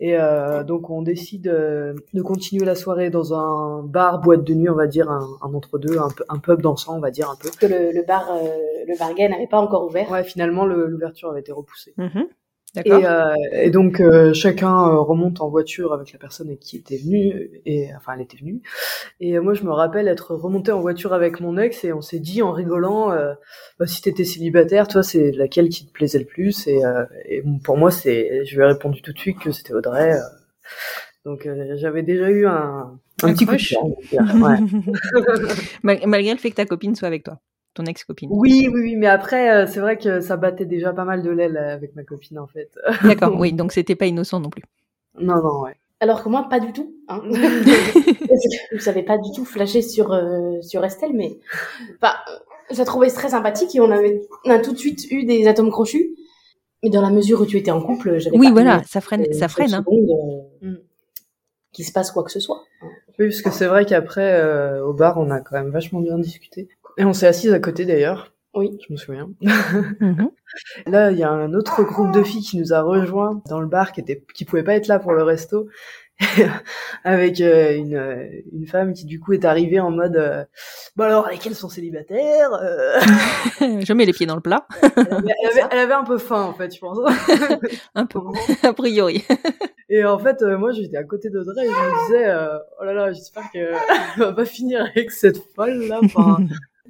et 0.01 0.19
euh, 0.19 0.63
donc 0.65 0.91
on 0.91 1.03
décide 1.03 1.49
euh, 1.49 1.95
de 2.15 2.23
continuer 2.23 2.65
la 2.67 2.75
soirée 2.75 3.11
dans 3.11 3.33
un 3.35 3.83
bar, 3.83 4.21
boîte 4.21 4.45
de 4.45 4.55
nuit, 4.55 4.69
on 4.69 4.75
va 4.75 4.87
dire, 4.87 5.11
un, 5.11 5.27
un 5.43 5.55
entre-deux, 5.55 5.99
un, 5.99 6.09
un 6.29 6.39
pub 6.39 6.61
dansant, 6.61 6.97
on 6.97 7.01
va 7.01 7.11
dire 7.11 7.31
un 7.31 7.37
peu. 7.37 7.49
Que 7.59 7.67
le, 7.67 7.93
le 7.93 8.03
bar, 8.05 8.29
euh, 8.31 8.45
le 8.87 8.99
bar 8.99 9.15
gay 9.15 9.29
n'avait 9.29 9.47
pas 9.47 9.59
encore 9.59 9.85
ouvert. 9.87 10.11
Ouais, 10.11 10.23
finalement, 10.25 10.67
le- 10.67 10.87
l'ouverture 10.87 11.31
avait 11.31 11.41
été 11.41 11.53
repoussée. 11.53 11.95
Mhm. 11.97 12.27
Et, 12.85 12.93
euh, 12.93 13.35
et 13.53 13.71
donc 13.71 14.01
euh, 14.01 14.35
chacun 14.35 14.89
euh, 14.89 14.99
remonte 15.01 15.41
en 15.41 15.49
voiture 15.49 15.93
avec 15.95 16.13
la 16.13 16.19
personne 16.19 16.57
qui 16.59 16.77
était 16.77 16.99
venue 16.99 17.51
et 17.65 17.89
enfin 17.97 18.13
elle 18.15 18.21
était 18.23 18.37
venue 18.37 18.61
et 19.21 19.39
moi 19.39 19.55
je 19.55 19.63
me 19.65 19.71
rappelle 19.71 20.09
être 20.09 20.35
remonté 20.35 20.73
en 20.73 20.81
voiture 20.81 21.13
avec 21.15 21.41
mon 21.41 21.57
ex 21.57 21.85
et 21.85 21.93
on 21.93 22.01
s'est 22.03 22.19
dit 22.19 22.43
en 22.43 22.53
rigolant 22.53 23.13
euh, 23.13 23.33
bah, 23.79 23.87
si 23.87 24.03
t'étais 24.03 24.25
célibataire 24.25 24.89
toi 24.89 25.03
c'est 25.03 25.31
laquelle 25.33 25.69
qui 25.71 25.87
te 25.87 25.93
plaisait 25.93 26.19
le 26.19 26.25
plus? 26.27 26.67
Et, 26.67 26.81
et 27.29 27.41
bon, 27.43 27.59
pour 27.61 27.77
moi 27.79 27.91
c'est 27.91 28.45
je 28.45 28.55
lui 28.57 28.63
ai 28.63 28.67
répondu 28.67 29.01
tout 29.01 29.13
de 29.13 29.19
suite 29.19 29.39
que 29.39 29.53
c'était 29.53 29.73
Audrey 29.73 30.15
donc 31.25 31.49
j'avais 31.77 32.03
déjà 32.03 32.31
eu 32.31 32.47
un, 32.47 32.99
un 33.23 33.29
Un 33.29 33.33
petit 33.33 33.47
coup 33.47 33.53
de 33.57 33.57
crush. 33.57 33.75
cœur. 34.11 34.23
Ouais. 34.37 34.59
Mal- 35.83 36.01
Malgré 36.07 36.33
le 36.33 36.39
fait 36.39 36.51
que 36.51 36.57
ta 36.57 36.67
copine 36.67 36.95
soit 36.95 37.09
avec 37.09 37.25
toi, 37.25 37.39
ton 37.77 37.85
ex-copine. 37.87 38.29
oui 38.33 38.69
oui 38.73 38.81
oui 38.83 38.97
mais 38.97 39.07
après 39.07 39.51
euh, 39.55 39.67
c'est 39.67 39.81
vrai 39.81 39.97
que 39.99 40.21
ça 40.21 40.37
battait 40.37 40.65
déjà 40.67 40.93
pas 40.93 41.05
mal 41.05 41.23
de 41.23 41.31
l'aile 41.31 41.57
euh, 41.57 41.73
avec 41.75 41.95
ma 41.95 42.03
copine 42.05 42.39
en 42.39 42.47
fait 42.47 42.71
D'accord, 43.05 43.39
oui, 43.39 43.53
donc 43.53 43.73
c'était 43.73 43.95
pas 43.95 44.07
innocent 44.07 44.41
non 44.41 44.51
plus. 44.51 44.65
non 45.19 45.37
non 45.43 45.63
ouais 45.63 45.77
Alors 46.01 46.23
que 46.23 46.29
moi, 46.29 46.47
pas 46.51 46.61
du 46.61 46.73
tout. 46.73 46.95
Hein. 47.09 47.21
Parce 47.31 48.45
que 48.71 48.77
je 48.77 48.79
savais 48.83 49.03
pas 49.03 49.17
du 49.19 49.31
tout 49.35 49.45
flasher 49.45 49.81
sur, 49.83 50.13
euh, 50.13 50.61
sur 50.63 50.85
Estelle, 50.85 51.13
mais 51.15 51.39
enfin, 52.03 52.15
euh, 52.29 52.37
je 52.71 52.79
la 52.79 52.85
trouvais 52.85 53.09
très 53.09 53.31
sympathique 53.31 53.75
et 53.75 53.81
on, 53.81 53.91
avait, 53.91 54.21
on 54.45 54.51
a 54.51 54.59
tout 54.59 54.73
de 54.73 54.79
suite 54.79 55.11
eu 55.11 55.25
des 55.25 55.47
atomes 55.49 55.71
crochus. 55.71 56.15
Mais 56.83 56.91
dans 56.91 57.01
la 57.01 57.11
mesure 57.11 57.41
où 57.41 57.47
tu 57.47 57.57
étais 57.57 57.71
en 57.71 57.81
couple, 57.81 58.19
j'avais 58.19 58.37
Oui, 58.37 58.49
pas 58.49 58.53
voilà, 58.53 58.83
ça 58.87 59.01
freine, 59.01 59.25
ça 59.33 59.49
freine. 59.49 59.73
hein. 59.75 59.85
euh, 59.91 60.69
Mm. 60.69 60.77
qu'il 61.73 61.85
se 61.87 61.93
passe 61.93 62.11
quoi 62.11 62.23
que 62.25 62.31
ce 62.31 62.41
soit. 62.41 62.63
Oui, 63.19 63.29
parce 63.29 63.41
que 63.43 63.51
c'est 63.51 63.67
vrai 63.67 63.87
qu'après, 63.87 64.35
euh, 64.41 64.85
au 64.85 64.93
bar, 64.93 65.17
on 65.19 65.31
a 65.31 65.41
quand 65.41 65.57
même 65.57 65.71
vachement 65.71 66.01
bien 66.01 66.19
discuté. 66.19 66.69
Et 66.99 67.05
on 67.05 67.13
s'est 67.13 67.27
assises 67.27 67.53
à 67.53 67.61
côté 67.61 67.85
d'ailleurs. 67.85 68.33
Oui. 68.55 68.79
Je 68.87 68.93
me 68.93 68.97
souviens. 68.97 69.29
Mhm. 70.01 70.31
Là, 70.87 71.11
il 71.11 71.19
y 71.19 71.23
a 71.25 71.31
un 71.31 71.53
autre 71.53 71.83
groupe 71.83 72.13
de 72.13 72.23
filles 72.23 72.43
qui 72.43 72.59
nous 72.59 72.73
a 72.73 72.81
rejoints 72.81 73.43
dans 73.49 73.61
le 73.61 73.67
bar, 73.67 73.93
qui 73.93 74.01
était, 74.01 74.25
qui 74.35 74.45
pouvait 74.47 74.63
pas 74.63 74.75
être 74.75 74.87
là 74.87 74.99
pour 74.99 75.13
le 75.13 75.23
resto, 75.23 75.69
avec 77.05 77.41
euh, 77.43 77.77
une, 77.77 77.95
euh, 77.95 78.25
une 78.53 78.67
femme 78.67 78.95
qui 78.95 79.05
du 79.05 79.21
coup 79.21 79.35
est 79.35 79.45
arrivée 79.45 79.81
en 79.81 79.91
mode, 79.91 80.17
euh, 80.17 80.45
bon 80.97 81.05
alors 81.05 81.29
lesquelles 81.29 81.55
sont 81.55 81.69
célibataires 81.69 82.55
euh, 82.55 82.99
Je 83.61 83.93
mets 83.93 84.07
les 84.07 84.15
pieds 84.15 84.25
dans 84.25 84.35
le 84.37 84.41
plat, 84.41 84.67
elle, 84.83 84.89
avait, 84.97 85.33
elle 85.43 85.51
avait- 85.51 85.69
elle 85.73 85.79
avait 85.79 85.93
un 85.93 86.05
peu 86.05 86.17
faim 86.17 86.43
en 86.45 86.55
fait, 86.55 86.75
je 86.75 86.81
pense. 86.81 86.99
un 87.95 88.07
peu, 88.07 88.21
a 88.63 88.73
priori. 88.73 89.25
Et 89.91 90.05
en 90.05 90.19
fait, 90.19 90.41
euh, 90.43 90.57
moi, 90.57 90.73
j'étais 90.73 90.97
à 90.97 91.05
côté 91.05 91.29
d'Audrey 91.29 91.67
et 91.67 91.69
je 91.69 91.73
me 91.73 92.07
disais, 92.07 92.27
euh, 92.29 92.57
oh 92.81 92.85
là 92.85 92.95
là, 92.95 93.13
j'espère 93.13 93.51
qu'elle 93.53 93.75
va 94.17 94.33
pas 94.33 94.45
finir 94.47 94.87
avec 94.87 95.11
cette 95.11 95.39
folle 95.55 95.85
là. 95.87 96.01
Enfin, 96.03 96.39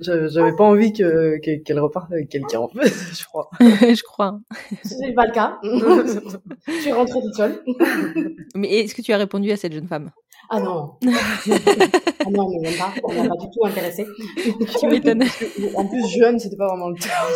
j'avais 0.01 0.55
pas 0.57 0.65
envie 0.65 0.93
que 0.93 1.39
que- 1.39 1.63
qu'elle 1.63 1.81
reparte 1.81 2.13
avec 2.13 2.29
quelqu'un 2.29 2.61
en 2.61 2.69
fait, 2.69 2.89
je 3.19 3.25
crois. 3.25 3.49
je 3.61 4.03
crois. 4.03 4.39
C'est 4.85 5.13
pas 5.15 5.27
le 5.27 5.33
cas. 5.33 5.59
je 6.67 6.73
suis 6.81 6.93
rentrée 6.93 7.21
toute 7.21 7.35
seule. 7.35 7.63
Mais 8.55 8.69
est-ce 8.81 8.95
que 8.95 9.03
tu 9.03 9.13
as 9.13 9.17
répondu 9.19 9.51
à 9.51 9.57
cette 9.57 9.73
jeune 9.73 9.89
femme? 9.89 10.11
Ah 10.49 10.61
non. 10.61 10.93
ah 11.05 12.31
non, 12.31 12.49
mais 12.51 12.69
même 12.71 12.79
pas. 12.79 12.93
On 13.03 13.13
n'a 13.13 13.29
pas 13.29 13.37
du 13.37 13.47
tout 13.51 13.67
intéressé. 13.67 14.07
Tu 14.79 14.87
m'étonnes. 14.87 15.25
En 15.75 15.87
plus, 15.87 16.07
jeune, 16.09 16.39
c'était 16.39 16.57
pas 16.57 16.69
vraiment 16.69 16.91
le 16.91 16.97
terme. 16.97 17.29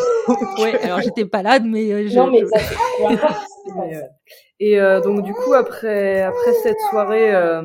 Ouais, 0.62 0.79
alors 0.83 1.00
j'étais 1.00 1.25
pas 1.25 1.43
là, 1.43 1.59
mais 1.59 1.90
euh, 1.93 2.09
je. 2.09 2.17
non, 2.17 2.31
mais 2.31 2.45
ça, 2.47 2.61
euh, 3.79 4.02
Et 4.61 4.79
euh, 4.81 5.00
donc 5.00 5.23
du 5.23 5.33
coup, 5.33 5.55
après 5.55 6.23
après 6.23 6.52
cette 6.62 6.79
soirée, 6.90 7.35
euh, 7.35 7.62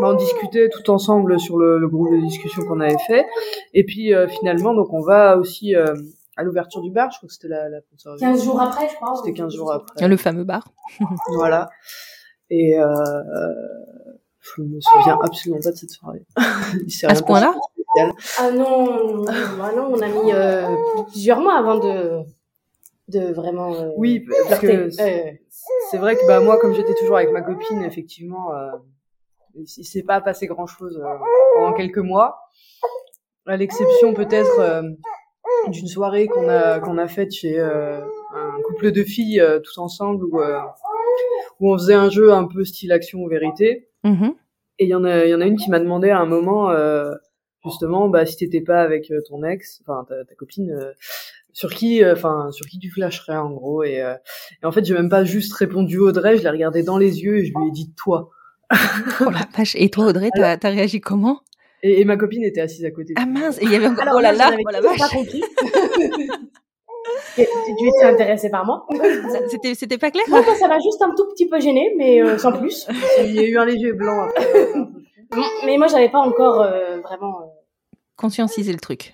bah, 0.00 0.10
on 0.10 0.14
discutait 0.14 0.68
tout 0.68 0.90
ensemble 0.90 1.38
sur 1.40 1.58
le, 1.58 1.78
le 1.78 1.88
groupe 1.88 2.10
de 2.12 2.20
discussion 2.20 2.62
qu'on 2.64 2.80
avait 2.80 2.96
fait. 3.06 3.26
Et 3.74 3.84
puis 3.84 4.14
euh, 4.14 4.28
finalement, 4.28 4.74
donc 4.74 4.92
on 4.92 5.00
va 5.02 5.36
aussi 5.38 5.74
euh, 5.74 5.94
à 6.36 6.42
l'ouverture 6.44 6.80
du 6.82 6.90
bar. 6.90 7.10
Je 7.10 7.18
crois 7.18 7.26
que 7.28 7.32
c'était 7.34 7.48
la, 7.48 7.68
la 7.68 7.78
15 8.18 8.44
jours 8.44 8.60
après, 8.60 8.88
je 8.88 8.94
crois. 8.94 9.14
C'était 9.16 9.32
15 9.32 9.54
jours 9.54 9.72
après. 9.72 10.06
Le 10.08 10.16
fameux 10.16 10.44
bar. 10.44 10.68
Voilà. 11.34 11.68
Et 12.50 12.78
euh, 12.78 12.86
euh, 12.86 13.52
je 14.40 14.62
me 14.62 14.80
souviens 14.80 15.18
absolument 15.22 15.60
pas 15.62 15.70
de 15.72 15.76
cette 15.76 15.90
soirée. 15.90 16.24
À 17.08 17.14
ce 17.14 17.22
point-là. 17.22 17.54
Ah 18.38 18.50
non, 18.52 19.24
ah 19.28 19.72
non, 19.76 19.90
on 19.92 20.00
a 20.00 20.06
mis 20.08 20.32
euh, 20.32 20.66
plusieurs 21.10 21.40
mois 21.40 21.56
avant 21.58 21.78
de, 21.78 22.20
de 23.08 23.32
vraiment. 23.32 23.74
euh, 23.74 23.90
Oui, 23.96 24.20
parce 24.48 24.60
flirter. 24.60 24.66
que 24.66 24.90
c'est 24.90 25.28
Euh, 25.28 25.32
c'est 25.90 25.98
vrai 25.98 26.14
que 26.16 26.26
bah 26.26 26.40
moi, 26.40 26.58
comme 26.58 26.74
j'étais 26.74 26.94
toujours 26.94 27.16
avec 27.16 27.32
ma 27.32 27.42
copine, 27.42 27.82
effectivement, 27.82 28.54
euh, 28.54 28.70
il 29.58 29.84
s'est 29.84 30.02
pas 30.02 30.20
passé 30.20 30.46
grand 30.46 30.66
chose 30.66 31.02
pendant 31.54 31.72
quelques 31.72 31.98
mois. 31.98 32.38
À 33.46 33.56
l'exception 33.56 34.12
peut-être 34.14 34.60
euh, 34.60 34.82
d'une 35.68 35.86
soirée 35.86 36.26
qu'on 36.26 36.48
a 36.48 36.80
qu'on 36.80 36.98
a 36.98 37.08
faite 37.08 37.32
chez 37.32 37.58
euh, 37.58 38.00
un 38.34 38.60
couple 38.66 38.92
de 38.92 39.02
filles 39.04 39.40
euh, 39.40 39.58
tous 39.60 39.78
ensemble 39.78 40.24
où 40.26 40.40
euh, 40.40 40.60
où 41.60 41.72
on 41.72 41.78
faisait 41.78 41.94
un 41.94 42.10
jeu 42.10 42.32
un 42.32 42.46
peu 42.46 42.64
style 42.64 42.92
action 42.92 43.20
ou 43.20 43.28
vérité. 43.28 43.88
Mhm. 44.04 44.34
Et 44.78 44.84
il 44.84 44.90
y 44.90 44.94
en 44.94 45.04
a 45.04 45.24
il 45.24 45.30
y 45.30 45.34
en 45.34 45.40
a 45.40 45.46
une 45.46 45.56
qui 45.56 45.70
m'a 45.70 45.80
demandé 45.80 46.10
à 46.10 46.18
un 46.18 46.26
moment 46.26 46.70
euh, 46.70 47.12
justement 47.64 48.08
bah 48.08 48.26
si 48.26 48.36
t'étais 48.36 48.60
pas 48.60 48.82
avec 48.82 49.10
euh, 49.10 49.20
ton 49.28 49.42
ex, 49.44 49.80
enfin 49.82 50.04
ta, 50.08 50.24
ta 50.24 50.34
copine. 50.34 50.70
euh, 50.70 50.92
sur 51.54 51.74
qui, 51.74 52.04
euh, 52.04 52.12
enfin, 52.12 52.52
sur 52.52 52.66
qui 52.66 52.78
tu 52.78 52.88
flasherais 52.88 53.36
en 53.36 53.50
gros 53.50 53.82
et, 53.82 54.00
euh, 54.00 54.14
et 54.62 54.66
en 54.66 54.70
fait 54.70 54.84
j'ai 54.84 54.94
même 54.94 55.08
pas 55.08 55.24
juste 55.24 55.52
répondu 55.54 55.98
Audrey, 55.98 56.36
je 56.36 56.44
l'ai 56.44 56.50
regardé 56.50 56.84
dans 56.84 56.98
les 56.98 57.22
yeux 57.22 57.38
et 57.38 57.46
je 57.46 57.52
lui 57.52 57.68
ai 57.68 57.72
dit 57.72 57.92
toi. 57.96 58.30
Oh 59.20 59.30
la 59.30 59.46
vache. 59.56 59.74
Et 59.76 59.88
toi, 59.90 60.06
Audrey, 60.06 60.28
t'as 60.34 60.56
as 60.62 60.68
réagi 60.70 61.00
comment? 61.00 61.40
Et, 61.82 62.00
et 62.00 62.04
ma 62.04 62.16
copine 62.16 62.42
était 62.44 62.60
assise 62.60 62.84
à 62.84 62.90
côté. 62.90 63.14
de 63.14 63.20
Ah 63.20 63.26
mince, 63.26 63.58
et 63.60 63.64
il 63.64 63.72
y 63.72 63.76
avait 63.76 63.86
encore. 63.86 64.02
Alors 64.02 64.16
oh 64.18 64.20
là 64.20 64.32
là, 64.32 64.50
oh 64.58 64.70
la 64.70 64.78
toujours 64.80 64.96
vache. 64.96 65.00
pas 65.10 65.16
compris. 65.16 65.42
tu, 67.36 67.44
tu 67.78 67.88
étais 67.88 68.04
intéressé 68.04 68.50
par 68.50 68.64
moi? 68.66 68.86
C'était 69.50 69.74
c'était 69.74 69.98
pas 69.98 70.10
clair 70.10 70.24
Non, 70.28 70.42
moi, 70.42 70.54
ça 70.54 70.68
m'a 70.68 70.78
juste 70.78 71.00
un 71.02 71.14
tout 71.16 71.26
petit 71.34 71.48
peu 71.48 71.60
gêné, 71.60 71.94
mais 71.96 72.20
euh, 72.22 72.36
sans 72.38 72.52
plus. 72.52 72.86
Il 73.24 73.34
y 73.34 73.38
a 73.38 73.44
eu 73.44 73.56
un 73.56 73.64
léger 73.64 73.92
blanc 73.92 74.22
après. 74.24 74.46
Bon, 75.30 75.42
Mais 75.66 75.76
moi, 75.76 75.88
j'avais 75.88 76.08
pas 76.08 76.20
encore 76.20 76.62
euh, 76.62 77.00
vraiment. 77.02 77.42
euh, 77.42 77.44
Conscientiser 78.16 78.72
le 78.72 78.78
truc. 78.78 79.12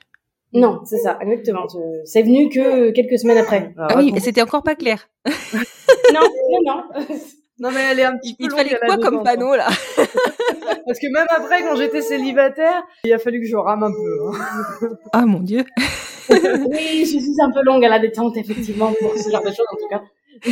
Non, 0.52 0.78
c'est 0.84 0.98
ça, 0.98 1.18
exactement. 1.20 1.66
C'est 2.04 2.22
venu 2.22 2.48
que 2.48 2.92
quelques 2.92 3.18
semaines 3.18 3.38
après. 3.38 3.72
Alors, 3.76 3.90
Ah 3.90 3.96
oui, 3.98 4.14
c'était 4.20 4.40
encore 4.40 4.62
pas 4.62 4.76
clair. 4.76 5.08
Non, 5.26 6.20
non, 6.22 6.60
non. 6.64 6.82
Non 7.58 7.70
mais 7.70 7.80
elle 7.90 8.00
est 8.00 8.04
un 8.04 8.16
petit 8.18 8.34
peu 8.34 8.44
il 8.44 8.48
te 8.48 8.54
fallait 8.54 8.76
quoi 8.84 8.98
comme 8.98 9.22
panneau 9.22 9.54
là? 9.54 9.68
Parce 10.86 10.98
que 10.98 11.12
même 11.12 11.26
après, 11.30 11.62
quand 11.62 11.76
j'étais 11.76 12.02
célibataire, 12.02 12.82
il 13.04 13.12
a 13.12 13.18
fallu 13.18 13.40
que 13.40 13.46
je 13.46 13.56
rame 13.56 13.84
un 13.84 13.92
peu. 13.92 14.26
hein. 14.28 14.88
Ah 15.12 15.24
mon 15.26 15.40
dieu. 15.40 15.64
Oui, 16.30 17.00
je 17.04 17.18
suis 17.18 17.34
un 17.42 17.50
peu 17.50 17.62
longue 17.62 17.84
à 17.84 17.88
la 17.90 17.98
détente, 17.98 18.36
effectivement, 18.38 18.92
pour 18.98 19.14
ce 19.16 19.28
genre 19.30 19.42
de 19.42 19.48
choses, 19.50 19.66
en 19.70 19.76
tout 19.76 19.88
cas. 19.90 20.02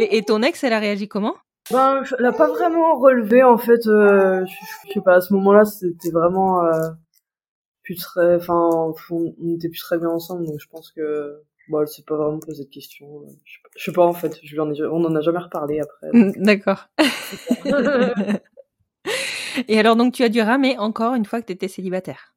Et, 0.00 0.18
et 0.18 0.22
ton 0.22 0.42
ex, 0.42 0.62
elle 0.64 0.72
a 0.72 0.80
réagi 0.80 1.06
comment? 1.08 1.34
Ben, 1.70 2.02
elle 2.18 2.26
a 2.26 2.32
pas 2.32 2.48
vraiment 2.48 2.98
relevé 2.98 3.42
en 3.42 3.56
fait. 3.56 3.86
euh, 3.86 4.44
je, 4.44 4.52
je 4.88 4.92
sais 4.94 5.00
pas. 5.00 5.14
À 5.14 5.20
ce 5.20 5.32
moment-là, 5.34 5.64
c'était 5.64 6.10
vraiment 6.10 6.62
euh, 6.64 6.72
plus 7.82 7.94
très. 7.96 8.34
Enfin, 8.36 8.68
on 9.10 9.34
on 9.40 9.54
était 9.54 9.68
plus 9.68 9.80
très 9.80 9.98
bien 9.98 10.08
ensemble, 10.10 10.46
donc 10.46 10.56
je 10.60 10.66
pense 10.68 10.90
que. 10.92 11.40
Bon, 11.68 11.80
elle 11.80 11.88
s'est 11.88 12.02
pas 12.06 12.16
vraiment 12.16 12.38
posé 12.40 12.64
de 12.64 12.68
questions. 12.70 13.22
euh, 13.22 13.30
Je 13.44 13.52
sais 13.54 13.60
pas, 13.62 13.68
je 13.76 13.84
sais 13.84 13.92
pas 13.92 14.04
en 14.06 14.12
fait. 14.12 14.38
Je 14.42 14.52
lui 14.52 14.60
en 14.60 14.70
ai- 14.72 14.82
on 14.84 15.04
en 15.04 15.14
a 15.16 15.20
jamais 15.20 15.38
reparlé 15.38 15.80
après. 15.80 16.08
Mm, 16.12 16.32
D'accord. 16.36 16.88
Et 19.68 19.78
alors 19.78 19.96
donc 19.96 20.12
tu 20.14 20.22
as 20.24 20.28
dû 20.28 20.40
ramer 20.40 20.76
encore 20.78 21.14
une 21.14 21.24
fois 21.24 21.40
que 21.40 21.46
t'étais 21.46 21.68
célibataire. 21.68 22.34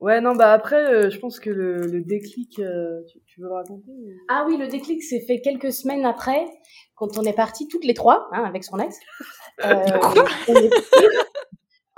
Ouais, 0.00 0.20
non, 0.20 0.34
bah 0.34 0.52
après, 0.52 0.92
euh, 0.92 1.08
je 1.10 1.18
pense 1.18 1.40
que 1.40 1.48
le, 1.48 1.78
le 1.86 2.02
déclic, 2.02 2.58
euh, 2.58 3.00
tu, 3.10 3.18
tu 3.24 3.40
veux 3.40 3.46
le 3.48 3.54
raconter 3.54 3.90
ou- 3.90 4.10
Ah 4.28 4.44
oui, 4.46 4.58
le 4.58 4.66
déclic 4.68 5.02
s'est 5.02 5.24
fait 5.26 5.40
quelques 5.40 5.72
semaines 5.72 6.04
après, 6.04 6.44
quand 6.96 7.16
on 7.16 7.22
est 7.22 7.32
partis 7.32 7.66
toutes 7.66 7.84
les 7.84 7.94
trois, 7.94 8.28
hein, 8.32 8.44
avec 8.44 8.62
son 8.64 8.78
ex. 8.78 8.94
Euh, 9.64 9.72
on 10.48 10.54
est, 10.54 10.70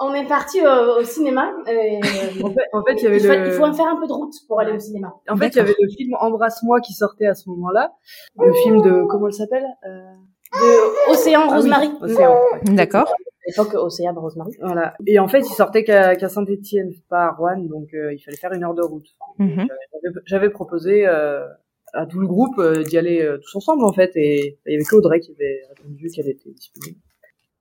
on 0.00 0.14
est 0.14 0.26
partis 0.26 0.60
au, 0.64 1.00
au 1.00 1.02
cinéma. 1.04 1.50
et, 1.66 1.96
euh, 1.98 2.00
En 2.44 2.50
fait, 2.50 2.60
en 2.72 2.82
fait, 2.84 2.94
il 2.94 3.02
y 3.04 3.06
avait 3.06 3.16
il, 3.18 3.26
faut, 3.26 3.32
le. 3.32 3.46
il 3.46 3.52
faut 3.52 3.72
faire 3.72 3.86
un 3.88 4.00
peu 4.00 4.06
de 4.06 4.12
route 4.12 4.32
pour 4.46 4.60
aller 4.60 4.72
au 4.72 4.78
cinéma. 4.78 5.12
En 5.28 5.36
fait, 5.36 5.48
il 5.48 5.56
y 5.56 5.60
avait 5.60 5.74
le 5.78 5.88
film 5.88 6.14
Embrasse-moi 6.20 6.80
qui 6.80 6.92
sortait 6.92 7.26
à 7.26 7.34
ce 7.34 7.48
moment-là. 7.50 7.92
Le 8.38 8.52
film 8.52 8.80
de 8.82 9.04
comment 9.08 9.26
elle 9.26 9.32
s'appelle 9.34 9.66
euh... 9.86 10.12
De 10.54 11.10
Océan 11.12 11.40
ah 11.42 11.48
oui, 11.50 11.54
Rosemary. 11.56 11.90
Océan. 12.00 12.32
ouais. 12.32 12.74
D'accord. 12.74 13.08
À 13.08 13.14
l'époque, 13.50 13.74
Océan 13.74 14.14
Rosemary. 14.14 14.52
Voilà. 14.62 14.94
Et 15.06 15.18
en 15.18 15.28
fait, 15.28 15.40
il 15.40 15.52
sortait 15.54 15.84
qu'à 15.84 16.28
Saint-Étienne, 16.28 16.90
pas 17.10 17.26
à 17.26 17.30
Rouen, 17.32 17.58
donc 17.58 17.88
euh, 17.94 18.14
il 18.14 18.18
fallait 18.18 18.36
faire 18.36 18.52
une 18.52 18.64
heure 18.64 18.74
de 18.74 18.82
route. 18.82 19.06
Mhm. 19.38 19.66
J'avais- 20.02 20.20
J'avais 20.24 20.50
proposé 20.50 21.06
euh, 21.06 21.46
à 21.92 22.06
tout 22.06 22.18
le 22.20 22.26
groupe 22.26 22.58
euh, 22.58 22.82
d'y 22.82 22.96
aller 22.96 23.20
euh, 23.22 23.38
tous 23.38 23.56
ensemble 23.56 23.84
en 23.84 23.92
fait, 23.92 24.12
et 24.16 24.58
il 24.66 24.72
y 24.72 24.76
avait 24.76 24.84
que 24.84 24.96
Audrey 24.96 25.20
qui 25.20 25.32
avait 25.32 25.60
répondu 25.76 26.08
qu'elle 26.14 26.28
était 26.28 26.50
disponible. 26.50 26.98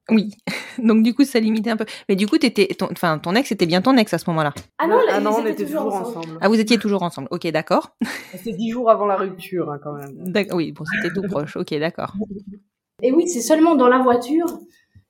Oui. 0.09 0.31
Donc 0.83 1.03
du 1.03 1.13
coup 1.13 1.23
ça 1.25 1.39
limitait 1.39 1.69
un 1.69 1.77
peu. 1.77 1.85
Mais 2.09 2.15
du 2.15 2.27
coup 2.27 2.37
t'étais, 2.37 2.67
ton, 2.67 2.87
enfin 2.91 3.19
ton 3.19 3.35
ex 3.35 3.51
était 3.51 3.65
bien 3.65 3.81
ton 3.81 3.95
ex 3.97 4.13
à 4.13 4.17
ce 4.17 4.29
moment-là. 4.29 4.53
Ah 4.77 4.87
non, 4.87 4.99
ah 5.09 5.19
non, 5.19 5.31
on 5.39 5.45
était 5.45 5.65
toujours 5.65 5.93
ensemble. 5.93 6.37
Ah 6.41 6.47
vous 6.49 6.59
étiez 6.59 6.77
toujours 6.77 7.03
ensemble. 7.03 7.27
Ok 7.31 7.47
d'accord. 7.51 7.95
C'était 8.33 8.53
dix 8.53 8.71
jours 8.71 8.89
avant 8.89 9.05
la 9.05 9.15
rupture 9.17 9.69
hein, 9.71 9.79
quand 9.83 9.93
même. 9.93 10.13
D'ac- 10.31 10.53
Oui 10.53 10.71
bon 10.71 10.83
c'était 11.01 11.13
tout 11.13 11.23
proche. 11.27 11.55
Ok 11.57 11.73
d'accord. 11.79 12.13
Et 13.03 13.11
oui, 13.11 13.27
c'est 13.27 13.41
seulement 13.41 13.75
dans 13.75 13.89
la 13.89 13.99
voiture 13.99 14.47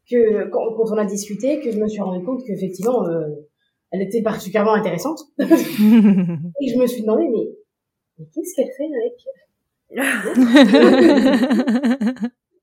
que, 0.10 0.50
quand, 0.50 0.74
quand 0.75 0.92
on 0.94 0.98
a 0.98 1.06
discuté, 1.06 1.62
que 1.62 1.72
je 1.72 1.77
me 1.80 1.88
suis 1.88 2.01
rendu 2.01 2.22
compte 2.25 2.42
qu'effectivement, 2.46 3.08
euh, 3.08 3.27
elle 3.92 4.01
était 4.01 4.22
particulièrement 4.22 4.74
intéressante. 4.74 5.22
Et 5.39 5.46
je 5.46 6.77
me 6.77 6.86
suis 6.86 7.04
demandé, 7.04 7.30
mais, 7.32 7.48
mais 8.20 8.25
qu'est-ce 8.34 8.56
qu'elle 8.58 8.72
fait 8.75 8.89
avec 10.04 10.27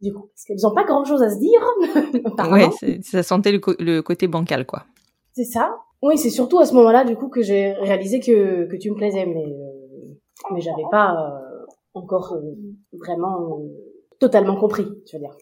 Du 0.05 0.13
coup, 0.13 0.29
parce 0.35 0.45
qu'elles 0.45 0.67
ont 0.67 0.75
pas 0.75 0.85
grand-chose 0.85 1.23
à 1.23 1.31
se 1.31 1.39
dire. 1.39 2.53
ouais 2.53 3.01
ça 3.03 3.23
sentait 3.23 3.53
le, 3.53 4.01
côté 4.03 4.29
bancal 4.29 4.67
quoi. 4.67 4.85
C'est 5.33 5.45
ça. 5.45 5.79
Oui, 6.03 6.19
c'est 6.19 6.29
surtout 6.29 6.59
à 6.59 6.67
ce 6.67 6.75
moment-là, 6.75 7.05
du 7.05 7.17
coup, 7.17 7.29
que 7.31 7.41
j'ai 7.41 7.73
réalisé 7.73 8.21
que, 8.21 8.67
que 8.67 8.77
tu 8.77 8.91
me 8.91 8.97
plaisais, 8.97 9.25
mais, 9.25 9.47
euh, 9.47 10.15
mais 10.53 10.61
j'avais 10.61 10.85
pas 10.91 11.13
euh, 11.15 11.65
encore 11.95 12.35
euh, 12.35 12.55
vraiment 12.93 13.61
euh, 13.61 13.69
totalement 14.21 14.57
compris, 14.57 14.87
je 15.11 15.17
veux 15.17 15.23
dire. 15.23 15.37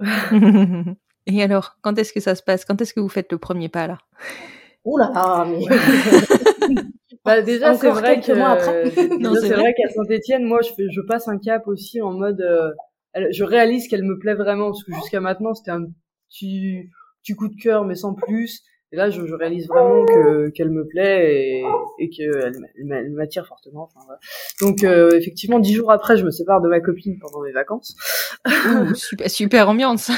Et 1.26 1.42
alors 1.42 1.76
quand 1.82 1.96
est-ce 1.96 2.12
que 2.12 2.20
ça 2.20 2.34
se 2.34 2.42
passe? 2.42 2.64
Quand 2.64 2.80
est-ce 2.80 2.92
que 2.92 3.00
vous 3.00 3.08
faites 3.08 3.30
le 3.30 3.38
premier 3.38 3.68
pas 3.68 3.86
là? 3.86 3.98
Oula, 4.84 5.12
ah, 5.14 5.46
mais... 5.48 5.64
Bah 7.24 7.42
déjà 7.42 7.74
c'est 7.74 7.90
vrai 7.90 8.20
que 8.20 8.32
mois 8.32 8.50
après. 8.50 8.84
déjà, 8.84 9.08
Non, 9.18 9.34
c'est 9.34 9.48
vrai. 9.48 9.60
vrai 9.60 9.74
qu'à 9.74 9.88
Saint-Étienne, 9.90 10.44
moi 10.44 10.60
je 10.62 10.72
fais, 10.72 10.84
je 10.90 11.00
passe 11.02 11.28
un 11.28 11.38
cap 11.38 11.66
aussi 11.68 12.00
en 12.00 12.12
mode 12.12 12.40
euh, 12.40 12.70
elle- 13.12 13.32
je 13.32 13.44
réalise 13.44 13.88
qu'elle 13.88 14.04
me 14.04 14.18
plaît 14.18 14.34
vraiment 14.34 14.66
parce 14.70 14.84
que 14.84 14.92
jusqu'à 14.94 15.20
maintenant 15.20 15.54
c'était 15.54 15.70
un 15.70 15.84
petit 16.30 16.88
petit 17.22 17.34
coup 17.34 17.48
de 17.48 17.56
cœur 17.60 17.84
mais 17.84 17.94
sans 17.94 18.14
plus. 18.14 18.62
Et 18.90 18.96
là 18.96 19.10
je, 19.10 19.26
je 19.26 19.34
réalise 19.34 19.68
vraiment 19.68 20.06
que 20.06 20.48
qu'elle 20.50 20.70
me 20.70 20.86
plaît 20.86 21.60
et, 21.60 21.64
et 21.98 22.08
qu'elle 22.08 22.52
elle 22.78 22.84
m'a- 22.86 22.96
elle 22.96 23.10
m'attire 23.12 23.46
fortement. 23.46 23.82
Enfin, 23.84 24.00
voilà. 24.06 24.18
Donc 24.62 24.82
euh, 24.84 25.10
effectivement 25.16 25.58
dix 25.58 25.74
jours 25.74 25.90
après 25.92 26.16
je 26.16 26.24
me 26.24 26.30
sépare 26.30 26.60
de 26.62 26.68
ma 26.68 26.80
copine 26.80 27.18
pendant 27.20 27.42
mes 27.42 27.52
vacances. 27.52 27.94
Ouh, 28.46 28.94
super, 28.94 29.30
super 29.30 29.68
ambiance. 29.68 30.10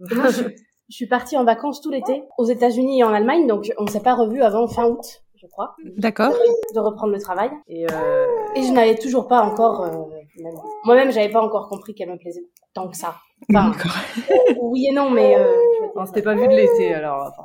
Moi, 0.00 0.28
je, 0.30 0.42
je 0.88 0.94
suis 0.96 1.06
partie 1.06 1.36
en 1.36 1.44
vacances 1.44 1.80
tout 1.80 1.90
l'été 1.90 2.24
aux 2.38 2.44
États-Unis 2.44 3.00
et 3.00 3.04
en 3.04 3.12
Allemagne, 3.12 3.46
donc 3.46 3.70
on 3.78 3.86
s'est 3.86 4.00
pas 4.02 4.14
revus 4.14 4.42
avant 4.42 4.66
fin 4.66 4.86
août, 4.86 5.22
je 5.40 5.46
crois, 5.46 5.76
D'accord. 5.96 6.32
de 6.74 6.80
reprendre 6.80 7.12
le 7.12 7.20
travail. 7.20 7.50
Et 7.68 7.86
euh, 7.92 8.26
Et 8.56 8.62
je 8.62 8.72
n'avais 8.72 8.96
toujours 8.96 9.28
pas 9.28 9.42
encore, 9.42 9.84
euh, 9.84 10.21
moi-même, 10.84 11.10
j'avais 11.12 11.30
pas 11.30 11.42
encore 11.42 11.68
compris 11.68 11.94
qu'elle 11.94 12.10
me 12.10 12.18
plaisait 12.18 12.46
tant 12.74 12.88
que 12.88 12.96
ça. 12.96 13.16
Enfin, 13.50 13.70
D'accord. 13.70 13.92
oui 14.60 14.86
et 14.90 14.94
non, 14.94 15.10
mais 15.10 15.36
euh, 15.36 15.52
on 15.94 16.06
s'était 16.06 16.22
pas 16.22 16.34
vu 16.34 16.46
de 16.46 16.52
l'été 16.52 16.94
alors 16.94 17.32
forcément. 17.34 17.44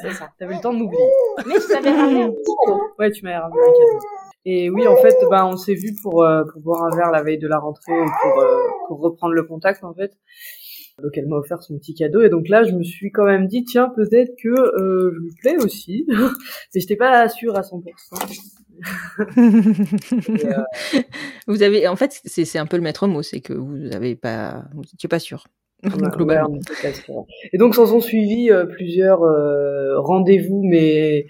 c'est 0.00 0.18
ça. 0.18 0.28
T'avais 0.38 0.54
le 0.54 0.60
temps 0.60 0.72
de 0.72 0.78
m'oublier. 0.78 1.02
Mais 1.46 1.54
je 1.54 1.72
t'avais 1.72 1.90
ramené 1.90 2.22
un 2.22 2.30
petit 2.30 2.52
cadeau. 2.66 2.80
Ouais, 2.98 3.10
tu 3.10 3.24
m'as 3.24 3.40
ramené 3.40 3.60
un 3.60 3.72
cadeau. 3.72 4.06
Et 4.44 4.70
oui, 4.70 4.86
en 4.88 4.96
fait, 4.96 5.16
ben, 5.30 5.46
on 5.46 5.56
s'est 5.56 5.74
vu 5.74 5.94
pour, 6.02 6.24
euh, 6.24 6.44
pour 6.44 6.60
boire 6.62 6.84
un 6.84 6.96
verre 6.96 7.10
la 7.10 7.22
veille 7.22 7.38
de 7.38 7.46
la 7.46 7.58
rentrée 7.58 7.92
et 7.92 8.10
pour, 8.22 8.40
euh, 8.40 8.58
pour 8.88 9.00
reprendre 9.00 9.34
le 9.34 9.44
contact, 9.44 9.84
en 9.84 9.94
fait. 9.94 10.12
Donc, 11.00 11.12
elle 11.16 11.26
m'a 11.26 11.36
offert 11.36 11.62
son 11.62 11.78
petit 11.78 11.94
cadeau. 11.94 12.22
Et 12.22 12.28
donc 12.28 12.48
là, 12.48 12.64
je 12.64 12.72
me 12.72 12.82
suis 12.82 13.10
quand 13.10 13.24
même 13.24 13.46
dit, 13.46 13.64
tiens, 13.64 13.88
peut-être 13.94 14.32
que 14.42 14.48
euh, 14.48 15.12
je 15.14 15.20
lui 15.20 15.32
plais 15.40 15.56
aussi. 15.64 16.06
Mais 16.74 16.80
j'étais 16.80 16.96
pas 16.96 17.28
sûre 17.28 17.56
à 17.56 17.62
100%. 17.62 17.82
Euh, 19.38 20.62
vous 21.46 21.62
avez, 21.62 21.88
en 21.88 21.96
fait, 21.96 22.20
c'est 22.24 22.58
un 22.58 22.66
peu 22.66 22.76
le 22.76 22.82
maître 22.82 23.06
mot, 23.06 23.22
c'est 23.22 23.40
que 23.40 23.52
vous 23.52 23.94
avez 23.94 24.16
pas, 24.16 24.64
vous 24.74 24.82
étiez 24.82 25.08
pas 25.08 25.18
sûr. 25.18 25.44
Globalement. 26.16 26.60
Et 27.52 27.58
donc, 27.58 27.74
s'en 27.74 27.86
sont 27.86 28.00
suivis 28.00 28.52
euh, 28.52 28.66
plusieurs 28.66 29.22
euh, 29.22 29.98
rendez-vous, 29.98 30.62
mais 30.64 31.26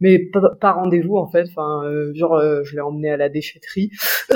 mais 0.00 0.18
pas, 0.18 0.50
pas 0.60 0.72
rendez-vous 0.72 1.16
en 1.16 1.26
fait. 1.26 1.46
Enfin, 1.48 1.84
euh, 1.86 2.12
genre, 2.14 2.38
je 2.64 2.74
l'ai 2.74 2.82
emmené 2.82 3.10
à 3.10 3.16
la 3.16 3.30
déchetterie. 3.30 3.90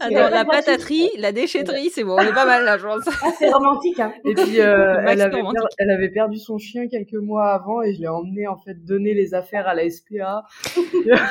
Ah, 0.00 0.10
dans 0.10 0.28
la 0.30 0.44
pataterie, 0.44 1.10
la 1.18 1.32
déchetterie, 1.32 1.90
c'est 1.90 2.04
bon, 2.04 2.14
on 2.14 2.20
est 2.22 2.32
pas 2.32 2.46
mal 2.46 2.64
là, 2.64 2.78
je 2.78 2.86
pense. 2.86 3.02
Ah, 3.22 3.28
c'est 3.38 3.50
romantique, 3.52 4.00
hein. 4.00 4.12
Et 4.24 4.34
puis 4.34 4.60
euh, 4.60 4.96
elle, 5.06 5.20
avait 5.20 5.36
romantique. 5.36 5.60
per- 5.60 5.74
elle 5.78 5.90
avait 5.90 6.08
perdu 6.10 6.38
son 6.38 6.58
chien 6.58 6.88
quelques 6.88 7.14
mois 7.14 7.52
avant 7.52 7.82
et 7.82 7.94
je 7.94 8.00
l'ai 8.00 8.08
emmené 8.08 8.46
en 8.46 8.56
fait 8.56 8.84
donner 8.84 9.14
les 9.14 9.34
affaires 9.34 9.66
à 9.68 9.74
la 9.74 9.88
SPA. 9.90 10.44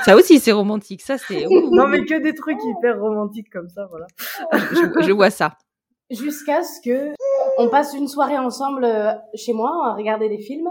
Ça 0.05 0.15
aussi, 0.15 0.39
c'est 0.39 0.51
romantique. 0.51 1.01
Ça, 1.01 1.17
c'est. 1.17 1.45
Non 1.71 1.87
mais 1.87 2.05
que 2.05 2.21
des 2.21 2.33
trucs 2.35 2.59
hyper 2.63 2.99
romantiques 2.99 3.49
comme 3.51 3.69
ça, 3.69 3.87
voilà. 3.89 4.05
je, 4.71 5.01
je 5.05 5.11
vois 5.11 5.29
ça. 5.29 5.57
Jusqu'à 6.11 6.61
ce 6.63 6.79
que 6.83 7.11
on 7.57 7.69
passe 7.69 7.93
une 7.93 8.07
soirée 8.07 8.37
ensemble 8.37 8.83
euh, 8.83 9.11
chez 9.35 9.53
moi 9.53 9.71
à 9.87 9.93
regarder 9.95 10.29
des 10.29 10.37
films 10.39 10.69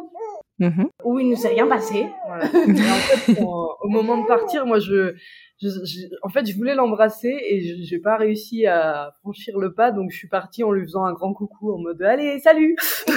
Mhm. 0.67 0.89
où 1.05 1.19
il 1.19 1.29
ne 1.31 1.35
s'est 1.35 1.49
rien 1.49 1.67
passé. 1.67 2.07
Voilà. 2.27 2.45
En 2.45 2.49
fait, 2.49 3.41
au, 3.43 3.69
au 3.83 3.89
moment 3.89 4.17
de 4.23 4.27
partir, 4.27 4.65
moi 4.67 4.79
je, 4.79 5.15
je, 5.61 5.69
je- 5.69 6.07
en 6.23 6.29
fait 6.29 6.45
je 6.47 6.57
voulais 6.57 6.75
l'embrasser 6.75 7.35
et 7.51 7.61
je- 7.61 7.83
j'ai 7.83 7.99
pas 7.99 8.17
réussi 8.17 8.67
à 8.67 9.13
franchir 9.21 9.59
le 9.59 9.73
pas 9.75 9.91
donc 9.91 10.11
je 10.11 10.17
suis 10.17 10.29
partie 10.29 10.63
en 10.65 10.71
lui 10.73 10.83
faisant 10.85 11.05
un 11.05 11.13
grand 11.15 11.33
coucou 11.35 11.73
en 11.73 11.79
mode 11.79 12.01
allez 12.03 12.39
salut. 12.41 12.77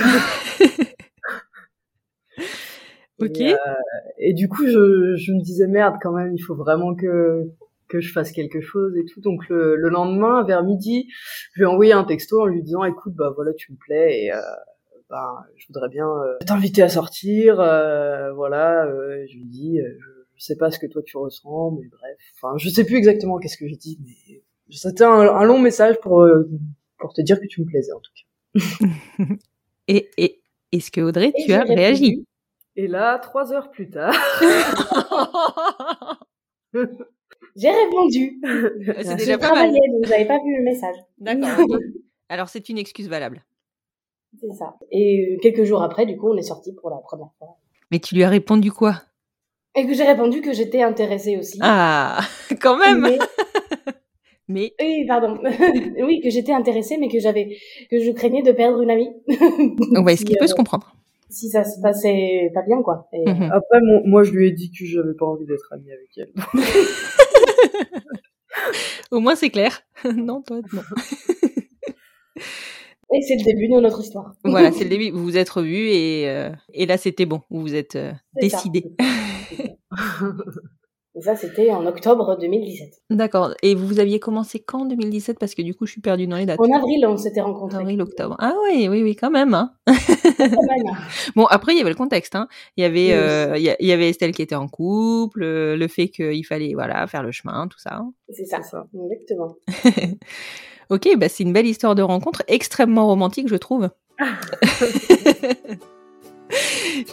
Ok. 3.20 3.40
Et, 3.40 3.54
euh, 3.54 3.58
et 4.18 4.34
du 4.34 4.50
coup, 4.50 4.66
je, 4.66 5.16
je 5.16 5.32
me 5.32 5.42
disais 5.42 5.68
merde 5.68 5.96
quand 6.02 6.12
même, 6.12 6.34
il 6.36 6.40
faut 6.42 6.56
vraiment 6.56 6.96
que 6.96 7.44
que 7.88 8.02
je 8.02 8.12
fasse 8.12 8.32
quelque 8.32 8.62
chose 8.62 8.98
et 8.98 9.06
tout. 9.06 9.22
Donc 9.22 9.48
le, 9.48 9.76
le 9.76 9.90
lendemain, 9.90 10.44
vers 10.44 10.64
midi, 10.64 11.08
je 11.54 11.60
lui 11.62 11.64
ai 11.64 11.68
envoyé 11.68 11.94
un 11.94 12.04
texto 12.04 12.42
en 12.42 12.46
lui 12.48 12.62
disant 12.64 12.84
écoute, 12.84 13.14
bah 13.16 13.32
voilà, 13.36 13.54
tu 13.54 13.72
me 13.72 13.78
plais 13.78 14.24
et 14.26 14.34
euh, 14.34 14.40
bah, 15.10 15.46
je 15.56 15.68
voudrais 15.68 15.90
bien 15.90 16.08
euh, 16.08 16.38
t'inviter 16.46 16.82
à 16.82 16.90
sortir. 16.90 17.60
euh, 17.60 18.34
voilà, 18.34 18.86
euh, 18.86 19.26
je 19.30 19.38
lui 19.38 19.46
dis, 19.46 19.80
euh, 19.80 19.98
je, 20.36 20.44
sais 20.44 20.56
pas 20.56 20.72
ce 20.72 20.80
que 20.80 20.88
toi 20.88 21.02
tu 21.06 21.18
ressens, 21.18 21.72
mais 21.72 21.88
bref. 21.88 22.18
Enfin, 22.42 22.58
je 22.58 22.70
sais 22.70 22.84
plus 22.86 22.96
exactement 22.98 23.38
qu'est-ce 23.38 23.58
que 23.58 23.68
j'ai 23.68 23.76
dit, 23.78 24.00
mais 24.04 24.42
c'était 24.72 25.04
un, 25.04 25.12
un 25.12 25.44
long 25.46 25.60
message 25.60 26.00
pour 26.02 26.22
euh, 26.22 26.50
pour 26.98 27.14
te 27.14 27.22
dire 27.22 27.40
que 27.40 27.46
tu 27.48 27.62
me 27.62 27.66
plaisais 27.66 27.92
en 27.94 28.00
tout 28.00 28.12
cas. 28.16 29.26
Et, 29.88 30.10
et 30.18 30.42
est-ce 30.72 30.90
que 30.90 31.02
Audrey, 31.02 31.32
Et 31.38 31.44
tu 31.46 31.54
as 31.54 31.62
réagi. 31.64 32.26
Et 32.76 32.88
là, 32.88 33.20
trois 33.20 33.54
heures 33.54 33.70
plus 33.70 33.90
tard, 33.90 34.16
J'ai 37.56 37.70
répondu. 37.70 38.40
C'est 38.44 39.12
Je 39.12 39.16
déjà 39.16 39.38
pas 39.38 39.54
mal. 39.54 39.72
donc 39.72 40.06
j'avais 40.08 40.26
pas 40.26 40.40
vu 40.44 40.58
le 40.58 40.64
message. 40.64 40.96
D'accord. 41.20 41.78
Alors 42.30 42.50
c'est 42.50 42.68
une 42.70 42.78
excuse 42.78 43.08
valable. 43.08 43.46
C'est 44.40 44.54
ça. 44.54 44.76
Et 44.92 45.34
euh, 45.34 45.38
quelques 45.42 45.64
jours 45.64 45.82
après, 45.84 46.06
du 46.06 46.18
coup, 46.18 46.30
on 46.32 46.38
est 46.38 46.42
sortis 46.44 46.74
pour 46.74 46.90
la 46.90 46.98
première 46.98 47.30
fois. 47.38 47.58
Mais 47.92 48.00
tu 48.00 48.16
lui 48.16 48.24
as 48.24 48.30
répondu 48.30 48.72
quoi? 48.72 49.02
Et 49.76 49.86
que 49.86 49.94
j'ai 49.94 50.04
répondu 50.04 50.42
que 50.42 50.54
j'étais 50.54 50.82
intéressée 50.82 51.38
aussi. 51.38 51.60
Ah, 51.62 52.20
quand 52.62 52.78
même. 52.78 53.02
Mais, 53.02 53.18
Mais 54.48 54.74
oui, 54.80 55.06
pardon. 55.08 55.40
oui, 56.04 56.22
que 56.22 56.30
j'étais 56.30 56.52
intéressée, 56.54 56.98
mais 56.98 57.08
que 57.10 57.20
j'avais, 57.20 57.58
que 57.90 58.00
je 58.00 58.12
craignais 58.12 58.44
de 58.44 58.52
perdre 58.52 58.82
une 58.82 58.92
amie. 58.92 59.10
ouais, 59.28 60.16
ce 60.16 60.20
Si, 60.20 60.26
qui 60.26 60.36
peut 60.38 60.44
euh, 60.46 60.48
se 60.48 60.54
comprendre? 60.56 60.96
Si 61.30 61.50
ça 61.50 61.64
se 61.64 61.82
passait 61.82 62.52
pas 62.54 62.62
bien, 62.62 62.82
quoi. 62.84 63.08
Et, 63.14 63.26
Mhm. 63.28 63.44
après, 63.52 63.80
mon- 63.82 64.06
moi, 64.08 64.24
je 64.24 64.32
lui 64.32 64.48
ai 64.48 64.52
dit 64.52 64.72
que 64.72 64.86
j'avais 64.86 65.16
pas 65.18 65.26
envie 65.26 65.46
d'être 65.46 65.68
amie 65.74 65.92
avec 65.92 66.10
elle. 66.18 66.32
Au 69.12 69.20
moins 69.20 69.36
c'est 69.36 69.50
clair. 69.50 69.82
non, 70.16 70.42
toi, 70.42 70.58
non. 70.74 70.82
Et 73.16 73.22
c'est 73.22 73.36
le 73.38 73.44
début 73.44 73.68
de 73.68 73.80
notre 73.80 74.02
histoire. 74.02 74.34
Voilà, 74.44 74.72
c'est 74.74 74.84
le 74.84 74.90
début. 74.90 75.12
Vous 75.12 75.24
vous 75.24 75.38
êtes 75.38 75.50
revus 75.50 75.90
et, 75.90 76.30
euh, 76.30 76.50
et 76.74 76.86
là 76.86 76.98
c'était 76.98 77.26
bon. 77.26 77.42
Vous 77.50 77.62
vous 77.62 77.76
êtes 77.76 77.96
euh, 77.96 78.12
décidés. 78.42 78.92
Et 81.18 81.22
ça, 81.22 81.36
c'était 81.38 81.72
en 81.72 81.86
octobre 81.86 82.38
2017. 82.40 82.90
D'accord. 83.10 83.54
Et 83.64 83.74
vous 83.74 84.00
aviez 84.02 84.20
commencé 84.20 84.60
quand 84.60 84.84
2017 84.86 85.40
Parce 85.40 85.56
que 85.56 85.62
du 85.62 85.74
coup 85.74 85.86
je 85.86 85.94
suis 85.94 86.02
perdue 86.02 86.28
dans 86.28 86.36
les 86.36 86.46
dates. 86.46 86.60
En 86.60 86.70
avril, 86.76 87.06
on 87.08 87.16
s'était 87.16 87.40
rencontrés. 87.40 87.78
Avril, 87.80 88.02
octobre. 88.02 88.36
Ah 88.40 88.54
oui, 88.66 88.88
oui, 88.90 89.02
oui, 89.02 89.16
quand 89.16 89.32
même. 89.32 89.54
Hein. 89.54 89.72
Quand 89.88 89.94
même. 90.38 90.98
Bon, 91.36 91.46
après, 91.46 91.72
il 91.74 91.78
y 91.78 91.82
avait 91.82 91.90
le 91.90 91.96
contexte. 91.96 92.36
Hein. 92.36 92.48
Il, 92.76 92.82
y 92.82 92.86
avait, 92.86 93.08
Oui. 93.08 93.14
euh, 93.14 93.76
il 93.80 93.88
y 93.88 93.92
avait 93.94 94.10
Estelle 94.10 94.34
qui 94.34 94.42
était 94.42 94.56
en 94.56 94.68
couple, 94.68 95.44
euh, 95.44 95.78
le 95.78 95.88
fait 95.88 96.10
qu'il 96.10 96.46
fallait 96.46 96.74
voilà, 96.74 97.08
faire 97.08 97.24
le 97.24 97.32
chemin, 97.32 97.68
tout 97.70 97.80
ça. 97.80 98.02
C'est 98.30 98.46
ça. 98.46 98.62
Ça. 98.62 98.86
Exactement. 98.94 99.56
Ok, 100.92 101.10
bah, 101.18 101.30
c'est 101.30 101.42
une 101.42 101.52
belle 101.52 101.66
histoire 101.66 101.96
de 101.96 102.04
rencontre, 102.04 102.44
extrêmement 102.48 103.08
romantique, 103.08 103.48
je 103.48 103.56
trouve. 103.56 103.90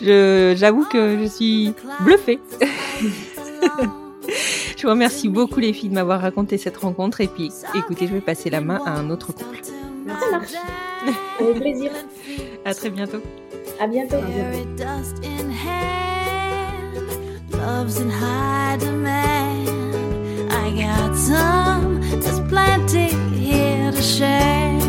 Je- 0.02 0.54
J'avoue 0.56 0.85
que 0.85 1.18
je 1.23 1.26
suis 1.26 1.73
bluffée. 2.04 2.38
Je 4.76 4.83
vous 4.83 4.90
remercie 4.90 5.28
beaucoup 5.28 5.61
les 5.61 5.73
filles 5.73 5.90
de 5.90 5.95
m'avoir 5.95 6.21
raconté 6.21 6.59
cette 6.59 6.76
rencontre 6.76 7.21
et 7.21 7.28
puis 7.28 7.50
écoutez, 7.75 8.07
je 8.07 8.14
vais 8.14 8.21
passer 8.21 8.50
la 8.50 8.61
main 8.61 8.81
à 8.87 8.92
un 8.92 9.11
autre 9.11 9.33
couple. 9.33 9.61
Ça 9.62 10.31
marche. 10.31 10.52
Avec 11.40 11.57
plaisir. 11.57 11.92
À 12.64 12.75
très 12.75 12.90
bientôt. 12.90 13.23
À 13.81 13.87
bientôt. 13.87 14.16
Carry 14.16 14.64
dust 14.76 15.25
in 15.25 15.50
hand, 15.50 17.09
love's 17.52 18.00
in 18.00 18.11
high 18.11 18.76
demand. 18.78 19.69
I 20.50 20.71
got 20.83 21.16
some, 21.16 22.00
there's 22.21 22.40
plenty 22.49 23.14
here 23.38 23.90
to 23.90 24.02
share. 24.02 24.82